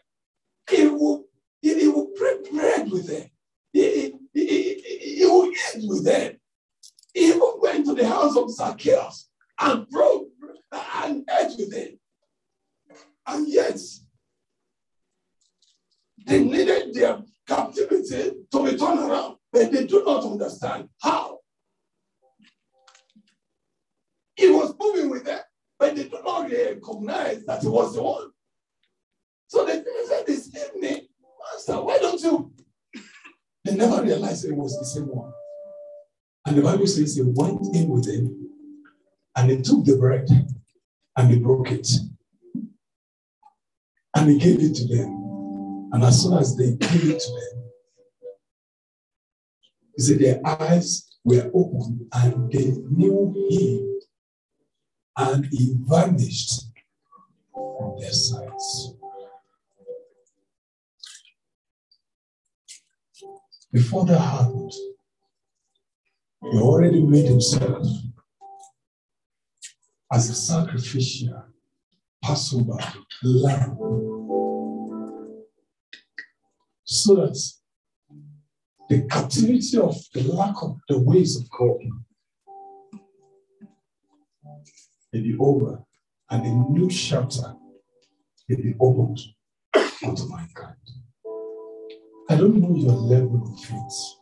he 0.70 0.86
would, 0.86 1.24
he, 1.60 1.80
he 1.80 1.88
would 1.88 2.14
break 2.14 2.50
bread 2.52 2.90
with 2.90 3.08
them. 3.08 3.28
He, 3.72 4.12
he, 4.32 4.46
he, 4.46 5.16
he 5.16 5.26
would 5.26 5.52
eat 5.52 5.88
with 5.88 6.04
them. 6.04 6.36
He 7.12 7.28
even 7.28 7.40
went 7.58 7.84
to 7.86 7.94
the 7.94 8.06
house 8.06 8.36
of 8.36 8.50
Zacchaeus 8.50 9.28
and 9.58 9.88
broke 9.90 10.28
and 11.02 11.28
ate 11.40 11.56
with 11.58 11.72
them. 11.72 11.98
And 13.26 13.48
yet, 13.48 13.80
they 16.26 16.44
needed 16.44 16.94
their 16.94 17.22
captivity 17.48 18.32
to 18.52 18.64
be 18.64 18.76
turned 18.76 19.00
around, 19.00 19.36
but 19.52 19.72
they 19.72 19.84
do 19.86 20.04
not 20.04 20.24
understand 20.24 20.88
how. 21.02 21.40
He 24.36 24.50
was 24.50 24.74
moving 24.78 25.08
with 25.10 25.24
them, 25.24 25.40
but 25.78 25.96
they 25.96 26.04
do 26.76 27.00
not 27.02 27.18
recognize 27.24 27.46
that 27.46 27.62
he 27.62 27.68
was 27.68 27.94
the 27.94 28.02
one. 28.02 28.30
So 29.48 29.66
they 29.66 29.82
said 30.08 30.26
this 30.26 30.48
evening, 30.54 31.08
Master, 31.54 31.82
why 31.82 31.98
don't 31.98 32.22
you? 32.22 32.52
They 33.64 33.76
never 33.76 34.02
realized 34.02 34.44
it 34.46 34.54
was 34.56 34.78
the 34.78 34.86
same 34.86 35.08
one. 35.08 35.32
And 36.46 36.58
the 36.58 36.62
Bible 36.62 36.86
says 36.86 37.16
he 37.16 37.22
went 37.24 37.74
in 37.74 37.88
with 37.88 38.08
him 38.08 38.50
and 39.36 39.50
he 39.50 39.62
took 39.62 39.84
the 39.84 39.96
bread 39.96 40.28
and 41.16 41.30
he 41.30 41.38
broke 41.38 41.72
it. 41.72 41.88
And 44.16 44.30
he 44.30 44.38
gave 44.38 44.60
it 44.60 44.74
to 44.76 44.88
them. 44.88 45.32
And 45.92 46.04
as 46.04 46.22
soon 46.22 46.34
as 46.38 46.56
they 46.56 46.72
gave 46.76 47.10
it 47.10 47.20
to 47.20 47.30
them, 47.32 47.70
he 49.96 50.02
said 50.02 50.20
their 50.20 50.40
eyes 50.46 51.08
were 51.24 51.50
open 51.54 52.08
and 52.12 52.52
they 52.52 52.72
knew 52.90 53.34
him. 53.50 54.00
And 55.18 55.46
he 55.46 55.74
vanished 55.80 56.65
from 57.78 57.98
their 57.98 58.12
sights. 58.12 58.92
Before 63.72 64.04
that 64.06 64.18
happened, 64.18 64.72
he 66.42 66.58
already 66.58 67.02
made 67.02 67.26
himself 67.26 67.86
as 70.12 70.30
a 70.30 70.34
sacrificial 70.34 71.44
Passover 72.22 72.78
lamb 73.22 73.76
so 76.84 77.16
that 77.16 77.38
the 78.88 79.02
captivity 79.02 79.76
of 79.78 79.96
the 80.14 80.22
lack 80.32 80.54
of 80.62 80.78
the 80.88 80.98
ways 80.98 81.36
of 81.36 81.50
God 81.50 81.78
may 85.12 85.20
be 85.20 85.36
over 85.38 85.82
and 86.30 86.46
a 86.46 86.72
new 86.72 86.88
chapter 86.88 87.54
may 88.48 88.56
be 88.56 88.74
opened 88.80 89.20
unto 89.74 90.28
mankind. 90.28 90.76
I 92.28 92.36
don't 92.36 92.56
know 92.56 92.76
your 92.76 92.92
level 92.92 93.42
of 93.52 93.64
faith. 93.64 94.16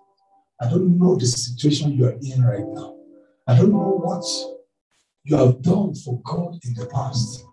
I 0.60 0.68
don't 0.68 0.98
know 0.98 1.16
the 1.16 1.26
situation 1.26 1.92
you 1.92 2.06
are 2.06 2.18
in 2.20 2.44
right 2.44 2.66
now. 2.66 2.96
I 3.46 3.56
don't 3.56 3.72
know 3.72 4.00
what 4.02 4.24
you 5.24 5.36
have 5.36 5.62
done 5.62 5.94
for 5.94 6.20
God 6.22 6.58
in 6.64 6.74
the 6.74 6.86
past 6.86 7.44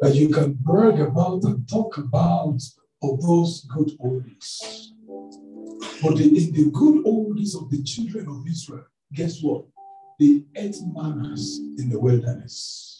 that 0.00 0.14
you 0.14 0.28
can 0.28 0.52
brag 0.54 1.00
about 1.00 1.42
and 1.44 1.68
talk 1.68 1.96
about 1.98 2.60
of 3.02 3.22
those 3.22 3.66
good 3.74 3.90
old 4.00 4.24
days. 4.26 4.92
But 6.02 6.16
the, 6.16 6.24
in 6.24 6.52
the 6.52 6.70
good 6.72 7.02
old 7.06 7.36
days 7.36 7.54
of 7.54 7.70
the 7.70 7.82
children 7.82 8.28
of 8.28 8.46
Israel, 8.46 8.84
guess 9.12 9.40
what? 9.42 9.64
They 10.20 10.42
ate 10.56 10.76
manners 10.92 11.58
in 11.78 11.88
the 11.88 11.98
wilderness. 11.98 12.93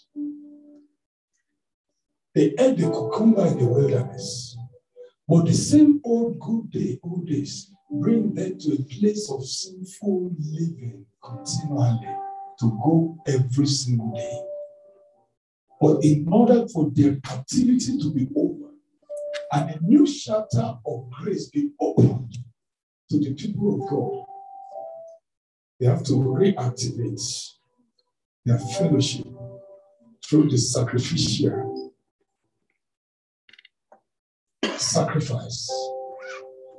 They 2.34 2.46
ate 2.58 2.78
the 2.78 2.90
cucumber 2.90 3.46
in 3.46 3.58
the 3.58 3.66
wilderness. 3.66 4.56
But 5.28 5.46
the 5.46 5.54
same 5.54 6.00
old 6.04 6.38
good 6.40 6.70
day, 6.70 6.98
old 7.02 7.26
days, 7.26 7.70
bring 7.90 8.34
them 8.34 8.58
to 8.58 8.72
a 8.74 8.82
place 8.82 9.30
of 9.30 9.44
sinful 9.44 10.32
living 10.38 11.06
continually 11.22 12.16
to 12.58 12.70
go 12.84 13.16
every 13.26 13.66
single 13.66 14.12
day. 14.12 14.40
But 15.80 16.04
in 16.04 16.28
order 16.30 16.66
for 16.68 16.90
their 16.92 17.16
captivity 17.16 17.98
to 17.98 18.12
be 18.12 18.28
over, 18.36 18.70
and 19.52 19.70
a 19.70 19.78
new 19.84 20.06
chapter 20.06 20.76
of 20.86 21.10
grace 21.10 21.48
be 21.50 21.70
opened 21.80 22.36
to 23.10 23.18
the 23.18 23.34
people 23.34 23.74
of 23.74 23.88
God. 23.88 24.24
They 25.78 25.86
have 25.86 26.02
to 26.04 26.12
reactivate 26.12 27.50
their 28.44 28.58
fellowship 28.58 29.26
through 30.24 30.50
the 30.50 30.58
sacrificial 30.58 31.73
sacrifice 34.84 35.68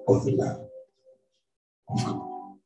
of 0.08 0.26
the 0.26 0.32
Lamb. 0.32 0.68
Of 1.90 2.06
God. 2.06 2.58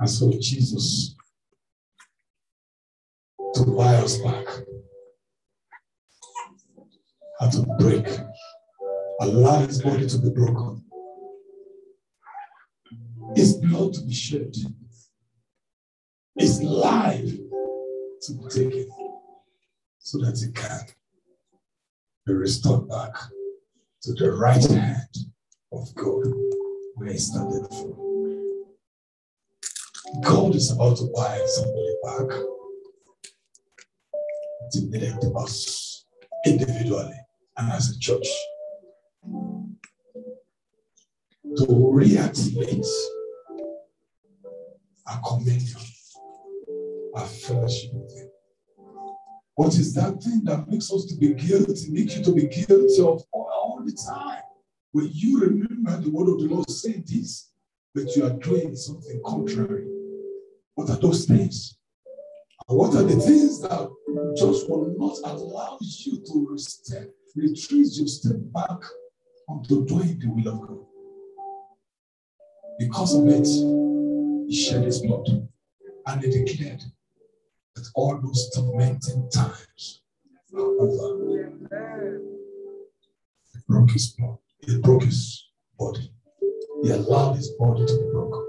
And 0.00 0.10
so 0.10 0.32
Jesus, 0.40 1.14
to 3.54 3.64
buy 3.64 3.94
us 3.96 4.18
back, 4.18 4.46
had 7.40 7.52
to 7.52 7.66
break, 7.78 8.08
allow 9.20 9.60
his 9.60 9.80
body 9.82 10.08
to 10.08 10.18
be 10.18 10.30
broken, 10.30 10.84
his 13.36 13.56
blood 13.58 13.94
to 13.94 14.00
be 14.02 14.14
shed, 14.14 14.54
his 16.36 16.62
life 16.62 17.30
to 18.22 18.32
be 18.32 18.48
taken, 18.48 18.88
so 19.98 20.18
that 20.18 20.36
he 20.38 20.52
can 20.52 20.80
be 22.26 22.32
restored 22.32 22.88
back 22.88 23.14
to 24.02 24.12
the 24.14 24.30
right 24.30 24.64
hand 24.64 25.16
of 25.72 25.94
God 25.94 26.24
where 26.94 27.10
he 27.10 27.18
started 27.18 27.66
from. 27.68 27.96
God 30.22 30.54
is 30.54 30.70
about 30.70 30.98
to 30.98 31.10
buy 31.14 31.44
somebody 31.46 31.94
back. 32.04 32.38
It's 34.66 34.82
needed 34.82 35.18
us 35.36 36.04
individually 36.46 37.14
and 37.56 37.72
as 37.72 37.90
a 37.90 37.98
church 37.98 38.26
to 41.56 41.66
reactivate 41.66 42.86
our 45.06 45.20
communion, 45.26 45.76
our 47.14 47.26
fellowship 47.26 47.90
with 47.94 48.16
Him. 48.16 48.31
What 49.54 49.74
is 49.74 49.92
that 49.94 50.22
thing 50.22 50.42
that 50.44 50.68
makes 50.68 50.90
us 50.92 51.04
to 51.06 51.16
be 51.16 51.34
guilty, 51.34 51.90
make 51.90 52.16
you 52.16 52.24
to 52.24 52.32
be 52.32 52.46
guilty 52.46 53.00
of 53.00 53.22
all, 53.32 53.50
all 53.52 53.82
the 53.84 53.92
time? 53.92 54.42
When 54.92 55.10
you 55.12 55.40
remember 55.40 55.98
the 55.98 56.10
word 56.10 56.28
of 56.28 56.40
the 56.40 56.54
Lord 56.54 56.70
saying 56.70 57.04
this, 57.06 57.50
but 57.94 58.16
you 58.16 58.24
are 58.24 58.30
doing 58.30 58.74
something 58.74 59.20
contrary. 59.24 59.86
What 60.74 60.88
are 60.88 60.96
those 60.96 61.26
things? 61.26 61.76
And 62.68 62.78
what 62.78 62.94
are 62.94 63.02
the 63.02 63.20
things 63.20 63.60
that 63.60 63.90
just 64.38 64.70
will 64.70 64.94
not 64.96 65.18
allow 65.30 65.78
you 65.80 66.22
to 66.24 66.58
step, 66.58 67.10
retrace 67.36 67.98
your 67.98 68.06
step 68.06 68.36
back 68.54 68.80
onto 69.48 69.84
doing 69.84 70.18
the 70.18 70.28
will 70.28 70.48
of 70.48 70.60
God? 70.66 70.86
Because 72.78 73.14
of 73.14 73.28
it, 73.28 73.46
he 74.48 74.54
shed 74.54 74.84
his 74.84 75.02
blood 75.02 75.48
and 76.06 76.22
he 76.22 76.30
declared 76.44 76.82
that 77.74 77.86
all 77.94 78.18
those 78.20 78.50
tormenting 78.54 79.28
times 79.30 80.02
are 80.54 80.60
over. 80.60 82.20
He 83.52 83.58
broke 83.68 83.90
his 83.90 84.08
blood, 84.18 84.38
he 84.60 84.78
broke 84.80 85.04
his 85.04 85.48
body. 85.78 86.12
He 86.82 86.90
allowed 86.90 87.36
his 87.36 87.50
body 87.50 87.86
to 87.86 87.98
be 87.98 88.10
broken 88.10 88.46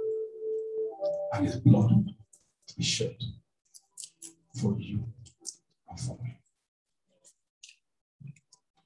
and 1.33 1.45
his 1.45 1.57
blood 1.57 2.05
to 2.67 2.75
be 2.75 2.83
shed 2.83 3.15
for 4.59 4.75
you 4.77 5.05
and 5.89 5.99
for 5.99 6.17
me. 6.23 6.37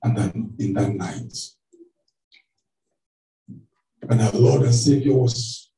And 0.04 0.18
then 0.18 0.54
in 0.60 0.74
that 0.74 0.94
night, 0.94 1.34
when 4.06 4.22
our 4.22 4.32
Lord 4.32 4.62
and 4.64 4.76
Savior 4.76 5.14
was 5.14 5.70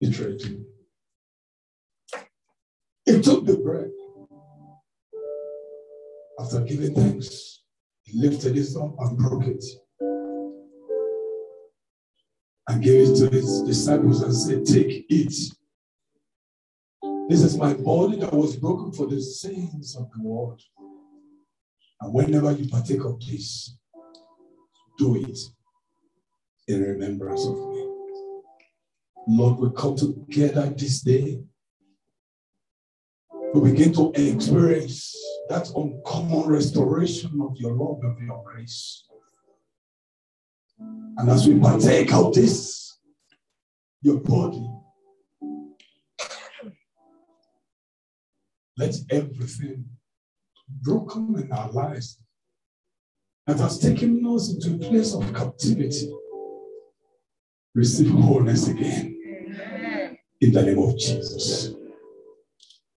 betrayed, 0.00 0.64
he 3.04 3.20
took 3.20 3.44
the 3.46 3.56
bread. 3.56 3.90
After 6.40 6.60
giving 6.60 6.94
thanks, 6.94 7.62
he 8.02 8.18
lifted 8.18 8.56
it 8.56 8.68
up 8.76 8.94
and 8.98 9.18
broke 9.18 9.46
it 9.46 9.64
and 12.68 12.82
gave 12.82 13.10
it 13.10 13.16
to 13.16 13.28
his 13.28 13.62
disciples 13.62 14.22
and 14.22 14.34
said, 14.34 14.64
Take 14.64 15.06
it. 15.08 15.34
This 17.28 17.42
is 17.42 17.56
my 17.56 17.74
body 17.74 18.18
that 18.20 18.32
was 18.32 18.56
broken 18.56 18.92
for 18.92 19.06
the 19.06 19.20
sins 19.20 19.96
of 19.96 20.10
the 20.12 20.22
world. 20.22 20.60
And 22.00 22.12
whenever 22.12 22.52
you 22.52 22.68
partake 22.68 23.04
of 23.04 23.20
this, 23.20 23.76
do 24.98 25.16
it 25.16 25.38
in 26.68 26.82
remembrance 26.82 27.44
of 27.46 27.56
me. 27.56 27.88
Lord, 29.28 29.60
we 29.60 29.70
come 29.76 29.96
together 29.96 30.66
this 30.76 31.00
day. 31.00 31.42
We 33.54 33.70
begin 33.70 33.92
to 33.94 34.12
experience 34.14 35.14
that 35.48 35.68
uncommon 35.76 36.48
restoration 36.48 37.38
of 37.42 37.56
your 37.56 37.74
love 37.74 38.00
and 38.02 38.26
your 38.26 38.42
grace. 38.44 39.04
And 40.78 41.28
as 41.28 41.46
we 41.46 41.58
partake 41.58 42.12
of 42.14 42.32
this, 42.34 42.98
your 44.00 44.20
body, 44.20 44.66
let 48.78 48.94
everything 49.10 49.84
broken 50.80 51.34
in 51.38 51.52
our 51.52 51.70
lives 51.70 52.18
that 53.46 53.58
has 53.58 53.78
taken 53.78 54.24
us 54.26 54.54
into 54.54 54.74
a 54.74 54.88
place 54.88 55.14
of 55.14 55.32
captivity 55.34 56.10
receive 57.74 58.10
wholeness 58.10 58.68
again 58.68 59.16
in 60.40 60.52
the 60.52 60.62
name 60.62 60.78
of 60.78 60.98
Jesus. 60.98 61.74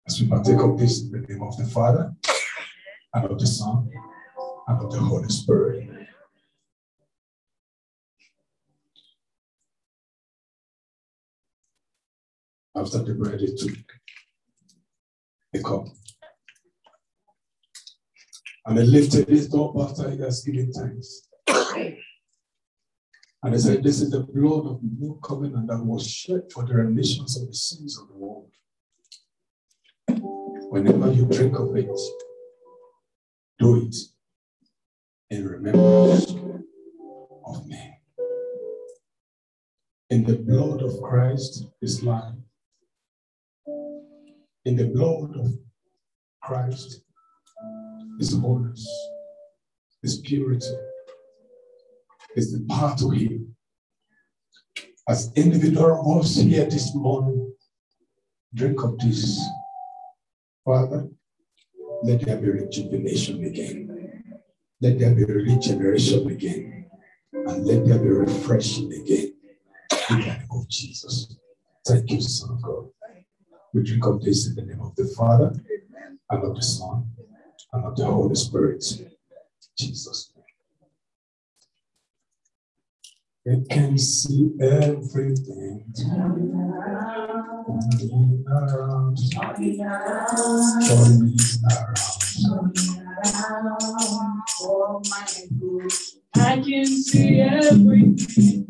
As 0.06 0.20
we 0.20 0.28
partake 0.28 0.58
of 0.58 0.78
this 0.78 1.02
in 1.02 1.12
the 1.12 1.18
name 1.18 1.42
of 1.42 1.56
the 1.56 1.64
Father 1.64 2.12
and 3.14 3.24
of 3.24 3.38
the 3.38 3.46
Son 3.46 3.88
and 4.66 4.84
of 4.84 4.90
the 4.90 4.98
Holy 4.98 5.28
Spirit. 5.28 5.88
After 12.74 12.98
the 12.98 13.14
bread, 13.14 13.40
he 13.40 13.54
took 13.54 13.78
a 15.54 15.62
cup. 15.62 15.84
And 18.66 18.78
he 18.78 18.84
lifted 18.84 19.28
it 19.28 19.54
up 19.54 19.76
after 19.78 20.10
he 20.10 20.18
has 20.20 20.42
given 20.42 20.72
thanks. 20.72 21.28
And 23.44 23.54
he 23.54 23.58
said, 23.58 23.82
This 23.82 24.00
is 24.00 24.10
the 24.10 24.20
blood 24.20 24.66
of 24.66 24.80
the 24.80 24.90
new 24.98 25.18
covenant 25.22 25.68
that 25.68 25.84
was 25.84 26.08
shed 26.08 26.42
for 26.52 26.64
the 26.64 26.74
remissions 26.74 27.40
of 27.40 27.46
the 27.48 27.54
sins 27.54 27.98
of 28.00 28.08
the 28.08 28.14
world. 28.14 28.50
Whenever 30.72 31.12
you 31.12 31.26
drink 31.26 31.58
of 31.58 31.76
it, 31.76 32.00
do 33.58 33.86
it 33.86 33.94
in 35.28 35.46
remembrance 35.46 36.30
of 37.44 37.66
me. 37.66 37.98
In 40.08 40.24
the 40.24 40.38
blood 40.38 40.80
of 40.80 40.98
Christ 41.02 41.66
is 41.82 42.02
life. 42.02 42.32
In 44.64 44.76
the 44.76 44.86
blood 44.86 45.36
of 45.36 45.52
Christ 46.42 47.02
is 48.18 48.32
holiness, 48.32 48.88
is 50.02 50.20
purity, 50.20 50.74
is 52.34 52.50
the 52.50 52.64
path 52.70 52.98
to 53.00 53.10
Him. 53.10 53.54
As 55.06 55.30
individual 55.36 56.00
of 56.00 56.24
us 56.24 56.36
here 56.36 56.64
this 56.64 56.94
morning, 56.94 57.52
drink 58.54 58.82
of 58.82 58.98
this. 59.00 59.38
Father, 60.64 61.08
let 62.02 62.20
there 62.20 62.36
be 62.36 62.50
rejuvenation 62.50 63.44
again. 63.44 64.32
Let 64.80 64.98
there 64.98 65.14
be 65.14 65.24
regeneration 65.24 66.30
again. 66.30 66.86
And 67.32 67.66
let 67.66 67.86
there 67.86 67.98
be 67.98 68.08
refreshing 68.08 68.92
again. 68.92 69.34
In 70.10 70.20
the 70.20 70.26
name 70.26 70.48
of 70.50 70.68
Jesus. 70.68 71.36
Thank 71.86 72.10
you, 72.10 72.20
Son 72.20 72.50
of 72.50 72.62
God. 72.62 72.88
We 73.74 73.82
drink 73.82 74.06
of 74.06 74.22
this 74.22 74.46
in 74.48 74.54
the 74.54 74.62
name 74.62 74.80
of 74.80 74.94
the 74.96 75.06
Father, 75.16 75.52
and 76.30 76.44
of 76.44 76.54
the 76.54 76.62
Son, 76.62 77.08
and 77.72 77.84
of 77.84 77.96
the 77.96 78.04
Holy 78.04 78.34
Spirit. 78.34 78.84
Jesus. 79.76 80.31
It 83.44 83.68
can 83.70 83.98
see 83.98 84.52
everything. 84.60 85.84
Turn 85.96 86.36
me 86.36 86.52
around. 86.54 87.56
turn 89.32 89.58
me 89.58 89.82
around. 89.82 90.86
turn 90.86 91.24
me 91.24 91.34
around. 91.66 91.96
For 94.58 95.00
my 95.10 95.26
good. 95.58 95.92
I 96.36 96.60
can 96.60 96.86
see 96.86 97.40
everything. 97.40 98.68